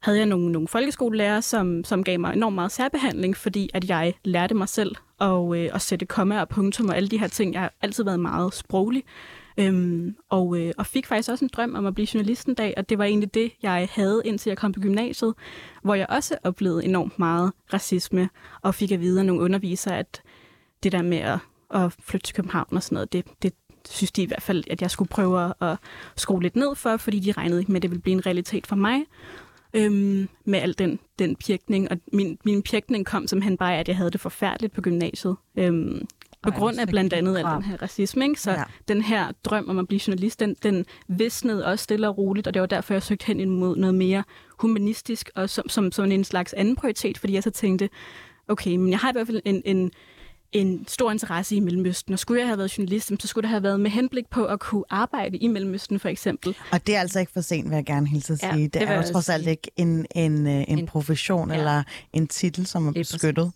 [0.00, 4.14] havde jeg nogle, nogle folkeskolelærer, som, som gav mig enormt meget særbehandling, fordi at jeg
[4.24, 7.52] lærte mig selv at, øh, at sætte komma og punktum og alle de her ting.
[7.52, 9.04] Jeg har altid været meget sproglig,
[9.58, 12.74] øhm, og, øh, og fik faktisk også en drøm om at blive journalist en dag,
[12.76, 15.34] og det var egentlig det, jeg havde, indtil jeg kom på gymnasiet,
[15.82, 18.28] hvor jeg også oplevede enormt meget racisme,
[18.62, 20.22] og fik at vide af nogle undervisere, at
[20.82, 21.38] det der med at,
[21.74, 23.52] at flytte til København og sådan noget, det, det
[23.88, 25.76] synes de i hvert fald, at jeg skulle prøve at
[26.16, 28.66] skrue lidt ned for, fordi de regnede ikke med, at det ville blive en realitet
[28.66, 29.04] for mig
[29.74, 31.90] øhm, med al den, den pjekning.
[31.90, 35.36] Og min, min pjekning kom simpelthen bare af, at jeg havde det forfærdeligt på gymnasiet.
[35.56, 36.06] Øhm,
[36.42, 38.24] på Ej, grund af blandt andet al den her racisme.
[38.24, 38.40] Ikke?
[38.40, 38.62] Så ja.
[38.88, 42.54] den her drøm om at blive journalist, den, den visnede også stille og roligt, og
[42.54, 44.24] det var derfor, jeg søgte hen imod noget mere
[44.58, 47.88] humanistisk, og som, som, som en slags anden prioritet, fordi jeg så tænkte,
[48.48, 49.90] okay, men jeg har i hvert fald en, en,
[50.52, 53.62] en stor interesse i Mellemøsten, og skulle jeg have været journalist, så skulle det have
[53.62, 56.56] været med henblik på at kunne arbejde i Mellemøsten for eksempel.
[56.72, 58.64] Og det er altså ikke for sent, vil jeg gerne hilse at Ja, sige.
[58.64, 61.54] det det, vil er jo trods alt ikke en, en, øh, en, En- profession ja.
[61.54, 61.60] ja.
[61.60, 61.82] eller
[62.12, 63.52] en titel, som er beskyttet.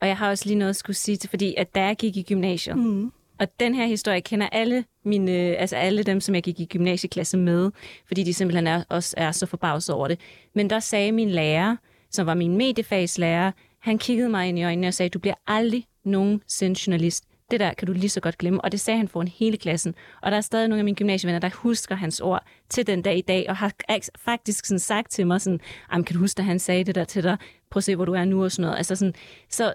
[0.00, 2.16] Og jeg har også lige noget at skulle sige til, fordi at da jeg gik
[2.16, 3.12] i gymnasiet, Mm.
[3.38, 7.36] Og den her historie kender alle mine, altså alle dem, som jeg gik i gymnasieklasse
[7.36, 7.70] med,
[8.06, 10.20] fordi de simpelthen er, også er så forbavset over det.
[10.54, 11.76] Men der sagde min lærer,
[12.10, 15.86] som var min mediefagslærer, han kiggede mig ind i øjnene og sagde, du bliver aldrig
[16.06, 17.24] nogensinde journalist.
[17.50, 18.60] Det der kan du lige så godt glemme.
[18.60, 19.94] Og det sagde han foran hele klassen.
[20.22, 23.18] Og der er stadig nogle af mine gymnasievenner, der husker hans ord til den dag
[23.18, 23.72] i dag, og har
[24.18, 25.60] faktisk sådan sagt til mig sådan,
[25.92, 27.36] "Jamen, kan du huske, at han sagde det der til dig?
[27.70, 28.76] Prøv at se, hvor du er nu og sådan noget.
[28.76, 29.14] Altså sådan,
[29.50, 29.74] så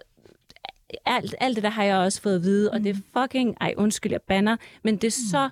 [1.06, 3.74] alt, alt det der har jeg også fået at vide, og det er fucking, ej
[3.78, 5.50] undskyld, jeg banner, men det er så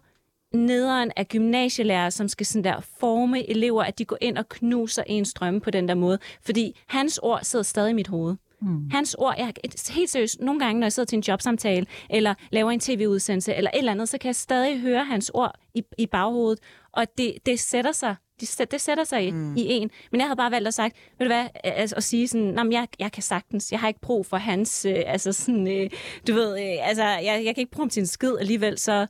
[0.53, 5.03] nederen af gymnasielærer, som skal sådan der forme elever, at de går ind og knuser
[5.07, 6.19] ens drømme på den der måde.
[6.45, 8.35] Fordi hans ord sidder stadig i mit hoved.
[8.61, 8.89] Mm.
[8.91, 9.53] Hans ord, jeg,
[9.89, 13.71] helt seriøst, nogle gange, når jeg sidder til en jobsamtale, eller laver en tv-udsendelse, eller
[13.73, 16.59] et eller andet, så kan jeg stadig høre hans ord i, i baghovedet,
[16.91, 19.55] og det, det sætter sig det, det sætter sig i, mm.
[19.57, 19.89] i en.
[20.11, 22.63] Men jeg havde bare valgt at sagt, ved du hvad, altså, at sige sådan, "Nå,
[22.63, 25.89] men jeg, jeg kan sagtens, jeg har ikke brug for hans, øh, altså sådan, øh,
[26.27, 29.07] du ved, øh, altså, jeg, jeg kan ikke bruge ham til en skid alligevel, så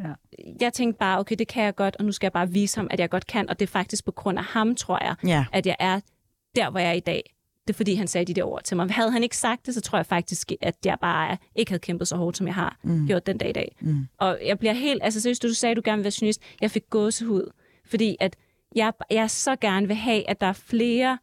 [0.00, 0.12] Ja.
[0.60, 2.88] jeg tænkte bare, okay, det kan jeg godt, og nu skal jeg bare vise ham,
[2.90, 5.44] at jeg godt kan, og det er faktisk på grund af ham, tror jeg, Ja.
[5.52, 6.00] at jeg er
[6.56, 7.34] der, hvor jeg er i dag.
[7.66, 8.90] Det er fordi, han sagde de der ord til mig.
[8.90, 12.08] Havde han ikke sagt det, så tror jeg faktisk, at jeg bare ikke havde kæmpet
[12.08, 13.06] så hårdt, som jeg har mm.
[13.06, 13.76] gjort den dag i dag.
[13.80, 14.06] Mm.
[14.18, 15.02] Og jeg bliver helt...
[15.02, 16.42] Altså seriøst, du sagde, du gerne vil være journalist.
[16.60, 17.50] Jeg fik gåsehud,
[17.86, 18.36] fordi at
[18.76, 21.18] jeg, jeg så gerne vil have, at der er flere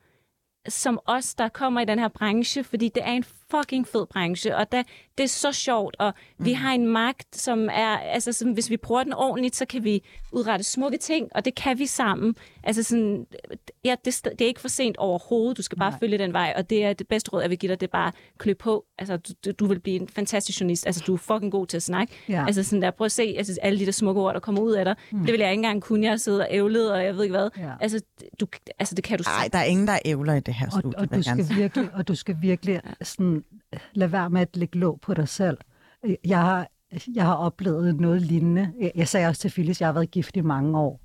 [0.68, 4.56] som os, der kommer i den her branche, fordi det er en fucking fed branche,
[4.58, 4.84] og der,
[5.18, 6.46] det er så sjovt, og mm.
[6.46, 9.84] vi har en magt, som er, altså som, hvis vi bruger den ordentligt, så kan
[9.84, 12.36] vi udrette smukke ting, og det kan vi sammen.
[12.64, 13.26] Altså sådan,
[13.86, 16.00] ja, det, det er ikke for sent overhovedet, du skal bare Nej.
[16.00, 17.92] følge den vej, og det er det bedste råd, jeg vil give dig, det er
[17.92, 18.86] bare klø på.
[18.98, 21.84] Altså, du, du- vil blive en fantastisk journalist, altså du er fucking god til at
[21.84, 22.14] snakke.
[22.30, 22.46] Ja.
[22.48, 24.72] Altså sådan der, prøv at se altså, alle de der smukke ord, der kommer ud
[24.72, 24.96] af dig.
[25.12, 25.20] Mm.
[25.20, 27.50] Det vil jeg ikke engang kunne, jeg sidder og ævlet, og jeg ved ikke hvad.
[27.58, 27.72] Ja.
[27.82, 28.02] Altså,
[28.40, 28.48] du,
[28.80, 30.98] altså, det kan du Nej, der er ingen, der ævler i det her Og, studie,
[30.98, 33.39] og, vil du skal virkelig, og du skal virkelig sådan,
[33.94, 35.58] lad være med at lægge låg på dig selv.
[36.26, 36.68] Jeg har,
[37.16, 38.74] jeg har oplevet noget lignende.
[38.80, 41.02] Jeg, jeg sagde også til Phyllis, jeg har været gift i mange år.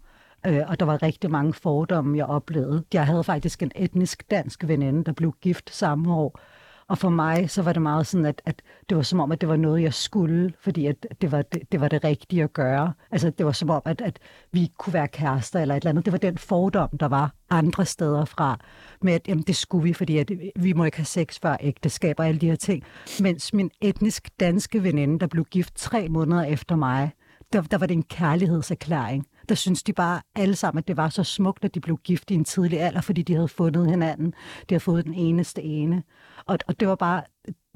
[0.47, 2.85] Øh, og der var rigtig mange fordomme, jeg oplevede.
[2.93, 6.41] Jeg havde faktisk en etnisk dansk veninde, der blev gift samme år.
[6.89, 9.41] Og for mig, så var det meget sådan, at, at det var som om, at
[9.41, 12.53] det var noget, jeg skulle, fordi at det, var det, det var det rigtige at
[12.53, 12.93] gøre.
[13.11, 14.19] Altså, det var som om, at, at
[14.53, 16.05] vi kunne være kærester eller et eller andet.
[16.05, 18.59] Det var den fordom, der var andre steder fra,
[19.03, 22.19] med at jamen, det skulle vi, fordi at vi må ikke have sex før ægteskab
[22.19, 22.85] og alle de her ting.
[23.21, 27.11] Mens min etnisk danske veninde, der blev gift tre måneder efter mig,
[27.53, 29.27] der, der var det en kærlighedserklæring.
[29.49, 32.31] Der synes de bare alle sammen, at det var så smukt, at de blev gift
[32.31, 34.27] i en tidlig alder, fordi de havde fundet hinanden.
[34.61, 36.03] De havde fået den eneste ene.
[36.47, 37.23] Og, og det var bare,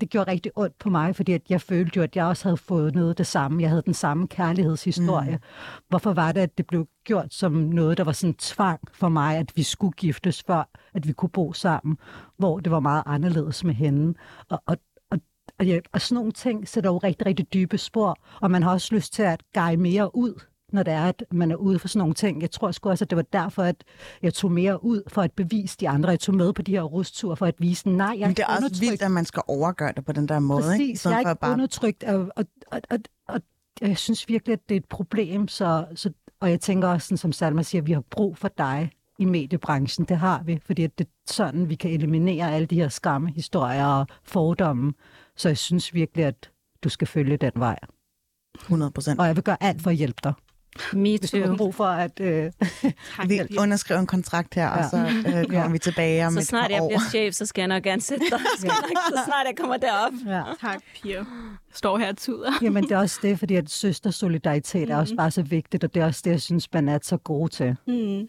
[0.00, 2.56] det gjorde rigtig ondt på mig, fordi at jeg følte jo, at jeg også havde
[2.56, 3.62] fået noget det samme.
[3.62, 5.36] Jeg havde den samme kærlighedshistorie.
[5.36, 5.42] Mm.
[5.88, 9.36] Hvorfor var det, at det blev gjort som noget, der var sådan tvang for mig,
[9.36, 11.98] at vi skulle giftes før, at vi kunne bo sammen,
[12.36, 14.14] hvor det var meget anderledes med hende.
[14.48, 14.76] Og, og,
[15.10, 15.18] og,
[15.58, 18.70] og, ja, og sådan nogle ting sætter jo rigtig, rigtig dybe spor, og man har
[18.70, 20.40] også lyst til at geje mere ud
[20.72, 22.42] når det er, at man er ude for sådan nogle ting.
[22.42, 23.84] Jeg tror sgu også, at det var derfor, at
[24.22, 26.08] jeg tog mere ud for at bevise de andre.
[26.10, 28.42] Jeg tog med på de her rusture for at vise, nej, jeg er Men det
[28.42, 28.80] er ikke også undertrykt.
[28.90, 30.60] vildt, at man skal overgøre det på den der måde.
[30.60, 30.68] ikke?
[30.70, 32.98] Præcis, stedet jeg er ikke bare- undertrykt, og, og, og, og,
[33.28, 33.40] og
[33.80, 36.10] jeg synes virkelig, at det er et problem, så, så,
[36.40, 39.24] og jeg tænker også, sådan, som Salma siger, at vi har brug for dig i
[39.24, 40.06] mediebranchen.
[40.06, 43.30] Det har vi, fordi at det er sådan, vi kan eliminere alle de her skræmme
[43.30, 44.92] historier og fordomme.
[45.36, 46.50] Så jeg synes virkelig, at
[46.84, 47.78] du skal følge den vej.
[48.60, 49.20] 100 procent.
[49.20, 50.32] Og jeg vil gøre alt for at hjælpe dig.
[50.92, 51.56] Me Hvis du har too.
[51.56, 52.20] brug for at...
[52.20, 52.52] Øh,
[53.26, 54.88] Vi underskriver en kontrakt her, og Ja.
[54.88, 55.68] så øh, kommer Ja.
[55.68, 56.88] vi tilbage om Så et snart par jeg år.
[56.88, 58.40] bliver chef, så skal jeg nok gerne sætte dig.
[58.58, 60.12] Så snart jeg kommer derop.
[60.26, 60.42] ja.
[60.60, 61.24] Tak, Pia.
[61.74, 62.52] Står her og tuder.
[62.62, 66.02] Jamen, det er også det, fordi at søstersolidaritet er også bare så vigtigt, og det
[66.02, 67.76] er også det, jeg synes, man er så god til.
[67.86, 68.28] Mm.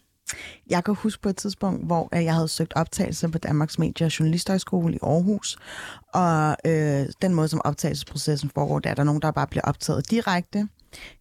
[0.70, 4.06] Jeg kan huske på et tidspunkt, hvor øh, jeg havde søgt optagelse på Danmarks Medie-
[4.06, 5.58] og Journalisthøjskole i Aarhus.
[6.14, 10.12] Og øh, den måde, som optagelsesprocessen foregår, der er der nogen, der bare bliver optaget
[10.12, 10.68] direkte.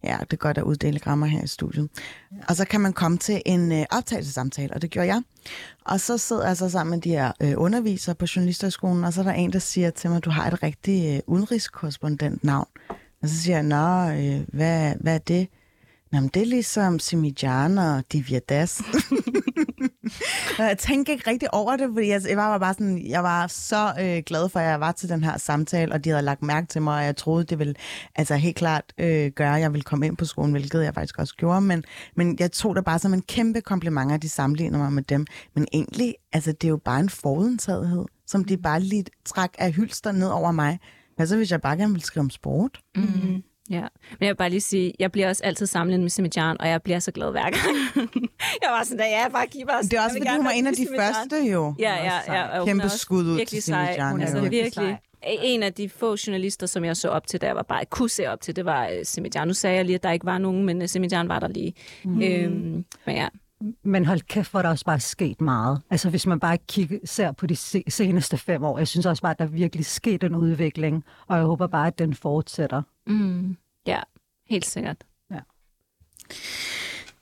[0.03, 1.89] Ja, det er godt at uddele grammer her i studiet.
[2.47, 5.21] Og så kan man komme til en øh, optagelsessamtale, og det gjorde jeg.
[5.85, 9.21] Og så sidder jeg så sammen med de her øh, undervisere på Journalisthøjskolen, og så
[9.21, 12.67] er der en, der siger til mig, du har et rigtigt øh, udenrigskorrespondent navn.
[13.21, 15.47] Og så siger jeg, nå, øh, hvad, hvad er det?
[16.11, 18.81] Nå, men det er ligesom Simijan og Divya Das.
[20.59, 23.93] Jeg tænkte ikke rigtig over det, fordi jeg, jeg var bare sådan, jeg var så
[24.01, 26.67] øh, glad for, at jeg var til den her samtale, og de havde lagt mærke
[26.67, 27.75] til mig, og jeg troede, det ville
[28.15, 31.19] altså helt klart øh, gøre, at jeg ville komme ind på skolen, hvilket jeg faktisk
[31.19, 31.83] også gjorde, men,
[32.15, 35.25] men jeg tog det bare som en kæmpe kompliment, at de sammenligner mig med dem.
[35.55, 39.73] Men egentlig, altså det er jo bare en forudindtagethed, som de bare lige træk af
[39.73, 40.79] hylster ned over mig.
[41.15, 42.79] Hvad så, hvis jeg bare gerne ville skrive om sport?
[42.95, 43.43] Mm.
[43.69, 46.67] Ja, men jeg vil bare lige sige, jeg bliver også altid sammenlignet med Simijan, og
[46.67, 47.75] jeg bliver så glad hver gang.
[48.63, 49.75] jeg var sådan, da ja, bare giv mig.
[49.91, 51.75] Det er også, fordi hun var en af de første jo.
[51.79, 52.33] Ja, ja, ja.
[52.33, 53.93] er Kæmpe også skud ud til sej.
[53.93, 57.41] Simi Hun er altså virkelig en af de få journalister, som jeg så op til,
[57.41, 59.47] da jeg var bare kunne se op til, det var uh, Simijan.
[59.47, 61.73] Nu sagde jeg lige, at der ikke var nogen, men uh, Simijan var der lige.
[62.03, 62.21] Mm.
[62.21, 63.27] Øhm, men ja,
[63.83, 65.81] Men hold kæft, hvor der også bare sket meget.
[65.89, 69.21] Altså hvis man bare kigger, ser på de se- seneste fem år, jeg synes også
[69.21, 72.81] bare, at der er virkelig sket en udvikling, og jeg håber bare, at den fortsætter.
[73.07, 73.57] mm.
[73.87, 73.99] ja,
[74.49, 74.97] helt sikkert.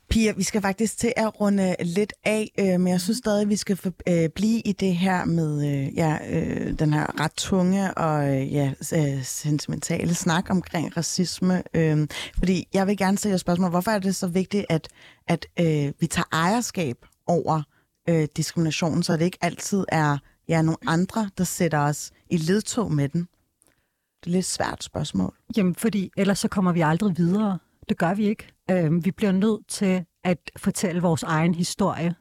[0.10, 3.49] Pia, vi skal faktisk til at runde lidt af, øh, men jeg synes stadig, at
[3.49, 7.34] vi skal for, øh, blive i det her med øh, ja, øh, den her ret
[7.34, 11.64] tunge og øh, ja, øh, sentimentale snak omkring racisme.
[11.74, 14.88] Øh, fordi jeg vil gerne stille et spørgsmål, hvorfor er det så vigtigt, at,
[15.28, 16.97] at øh, vi tager ejerskab
[17.28, 17.62] over
[18.10, 22.91] øh, diskrimination, så det ikke altid er ja, nogle andre, der sætter os i ledtog
[22.91, 23.22] med den?
[23.22, 25.34] Det er et lidt svært spørgsmål.
[25.58, 27.60] Jamen, fordi ellers så kommer vi aldrig videre.
[27.89, 28.47] Det gør vi ikke.
[28.71, 32.15] Øhm, vi bliver nødt til at fortælle vores egen historie.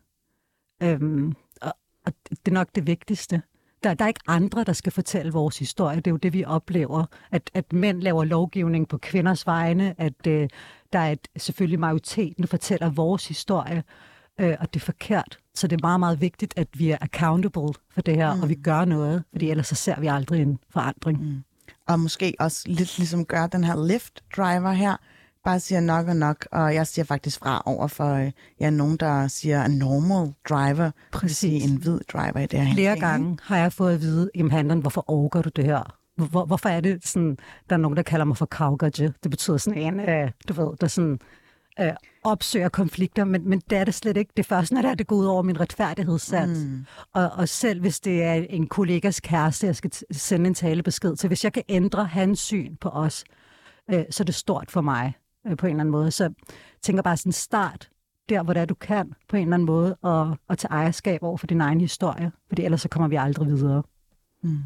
[0.82, 1.72] Øhm, og,
[2.06, 3.42] og det er nok det vigtigste.
[3.82, 5.96] Der, der er ikke andre, der skal fortælle vores historie.
[5.96, 7.04] Det er jo det, vi oplever.
[7.30, 10.00] At, at mænd laver lovgivning på kvinders vegne.
[10.00, 10.48] At øh,
[10.92, 13.84] der er et, selvfølgelig majoriteten, fortæller vores historie.
[14.40, 15.38] Øh, og det er forkert.
[15.54, 18.42] Så det er meget, meget vigtigt, at vi er accountable for det her, mm.
[18.42, 19.24] og vi gør noget.
[19.32, 21.22] Fordi ellers så ser vi aldrig en forandring.
[21.22, 21.42] Mm.
[21.86, 24.96] og måske også lidt ligesom gør den her lift driver her,
[25.46, 28.30] bare siger nok og nok, og jeg siger faktisk fra over for øh,
[28.60, 31.70] ja, nogen, der siger en normal driver, Præcis.
[31.70, 32.74] en hvid driver i det her.
[32.74, 35.98] Flere gange har jeg fået at vide, jamen handleren, hvorfor overgår du det her?
[36.16, 37.36] Hvor, hvorfor er det sådan,
[37.70, 39.12] der er nogen, der kalder mig for kavgaje.
[39.22, 41.18] Det betyder sådan en, øh, du ved, der sådan
[41.80, 41.92] øh,
[42.24, 44.32] opsøger konflikter, men, men det er det slet ikke.
[44.36, 46.58] Det er først, når det, er, det går ud over min retfærdighedssans.
[46.58, 46.86] Mm.
[47.14, 51.28] Og, og selv hvis det er en kollegas kæreste, jeg skal sende en talebesked til,
[51.28, 53.24] hvis jeg kan ændre hans syn på os,
[53.90, 55.14] øh, så er det stort for mig
[55.46, 56.10] øh, på en eller anden måde.
[56.10, 56.32] Så jeg
[56.82, 57.90] tænker bare sådan start
[58.28, 61.22] der, hvor det er, du kan på en eller anden måde, og, og tage ejerskab
[61.22, 63.82] over for din egen historie, fordi ellers så kommer vi aldrig videre.
[64.42, 64.62] Mm.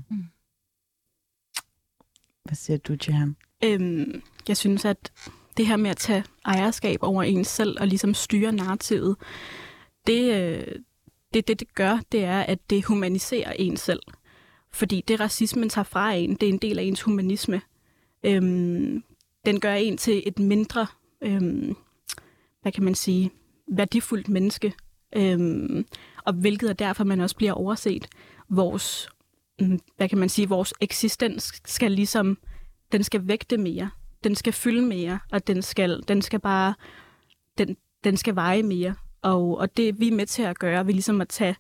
[2.45, 3.37] Hvad siger du, Jihan?
[3.64, 5.12] Øhm, jeg synes, at
[5.57, 9.16] det her med at tage ejerskab over ens selv og ligesom styre narrativet,
[10.07, 10.74] det, øh,
[11.35, 14.03] det, det, det gør, det er, at det humaniserer en selv.
[14.72, 17.61] Fordi det racismen tager fra en, det er en del af ens humanisme.
[18.22, 19.05] Øhm,
[19.47, 20.86] den gør en til et mindre,
[21.22, 21.76] øhm,
[22.62, 23.30] hvad kan man sige,
[23.68, 24.72] værdifuldt menneske.
[25.16, 25.86] Øhm,
[26.24, 28.09] og hvilket er derfor, man også bliver overset.
[28.49, 29.09] Vores,
[29.61, 32.38] mm, hvad kan man sige, vores eksistens skal ligesom,
[32.93, 33.91] den skal vægte mere.
[34.24, 36.74] Den skal fylde mere, og den skal, den skal bare,
[37.59, 38.95] den, den skal veje mere.
[39.22, 41.57] Og, og det vi er med til at gøre, vi ligesom at tage,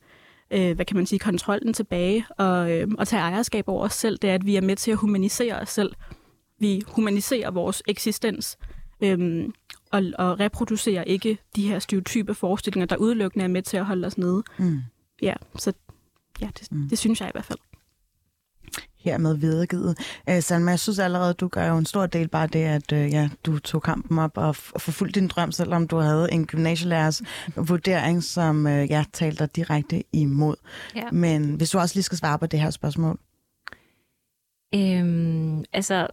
[0.50, 4.18] øh, hvad kan man sige, kontrollen tilbage og, øh, og tage ejerskab over os selv,
[4.18, 5.92] det er, at vi er med til at humanisere os selv.
[6.60, 8.58] Vi humaniserer vores eksistens
[9.00, 9.52] øhm,
[9.90, 14.06] og, og reproducerer ikke de her stereotype forestillinger, der udelukkende er med til at holde
[14.06, 14.42] os nede.
[14.58, 14.80] Mm.
[15.22, 15.72] Ja, så
[16.40, 16.88] ja, det, mm.
[16.88, 17.58] det synes jeg i hvert fald.
[18.98, 19.98] Hermed videregivet.
[20.28, 23.12] Øh, Salma, jeg synes allerede, du gør jo en stor del bare det, at øh,
[23.12, 26.46] ja, du tog kampen op og, f- og forfulgte din drøm, selvom du havde en
[26.46, 27.22] gymnasielærers
[27.68, 30.56] vurdering, som øh, ja, talte dig direkte imod.
[30.96, 31.10] Ja.
[31.12, 33.18] Men hvis du også lige skal svare på det her spørgsmål.
[34.74, 36.06] Øhm, altså,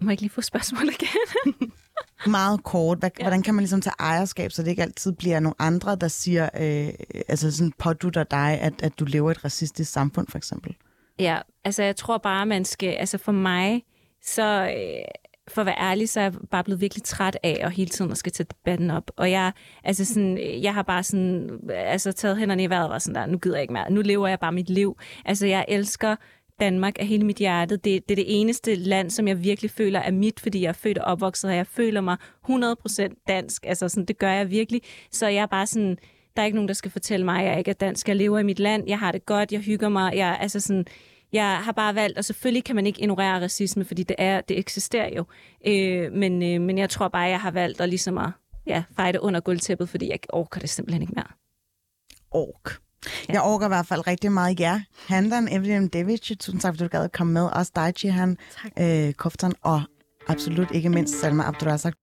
[0.00, 1.70] må jeg ikke lige få spørgsmål igen?
[2.26, 2.98] Meget kort.
[2.98, 3.24] Hvad, ja.
[3.24, 6.48] Hvordan kan man ligesom tage ejerskab, så det ikke altid bliver nogle andre, der siger,
[6.60, 6.88] øh,
[7.28, 10.76] altså sådan pådutter dig, at, at du lever i et racistisk samfund, for eksempel?
[11.18, 12.88] Ja, altså jeg tror bare, man skal...
[12.88, 13.82] Altså for mig,
[14.22, 14.74] så...
[14.76, 15.04] Øh,
[15.48, 18.10] for at være ærlig, så er jeg bare blevet virkelig træt af at hele tiden
[18.10, 19.10] at skal tage debatten op.
[19.16, 19.52] Og jeg,
[19.84, 23.26] altså sådan, jeg har bare sådan, altså taget hænderne i vejret og var sådan der,
[23.26, 23.90] nu gider jeg ikke mere.
[23.90, 24.98] Nu lever jeg bare mit liv.
[25.24, 26.16] Altså jeg elsker
[26.60, 27.76] Danmark af hele mit hjerte.
[27.76, 30.72] Det, det er det eneste land, som jeg virkelig føler er mit, fordi jeg er
[30.72, 32.16] født og opvokset, og jeg føler mig
[32.50, 33.66] 100% dansk.
[33.66, 34.82] Altså sådan, det gør jeg virkelig.
[35.10, 35.98] Så jeg er bare sådan,
[36.36, 38.08] der er ikke nogen, der skal fortælle mig, at jeg ikke er dansk.
[38.08, 40.16] Jeg lever i mit land, jeg har det godt, jeg hygger mig.
[40.16, 40.86] Jeg, altså sådan,
[41.32, 44.58] jeg har bare valgt, og selvfølgelig kan man ikke ignorere racisme, fordi det, er, det
[44.58, 45.24] eksisterer jo.
[45.66, 48.30] Øh, men, øh, men jeg tror bare, jeg har valgt at, ligesom at
[48.66, 51.32] ja, fejde under gulvtæppet, fordi jeg orker det simpelthen ikke mere.
[52.30, 52.87] Ork.
[53.28, 53.32] Ja.
[53.32, 54.80] Jeg orker i hvert fald rigtig meget jer.
[55.06, 57.42] Handan Evelyn David, tusind tak, fordi du gad at komme med.
[57.52, 58.36] Også dig, Jihan,
[58.78, 59.82] øh, Koftan, og
[60.28, 61.94] absolut ikke mindst Salma Abdurazak.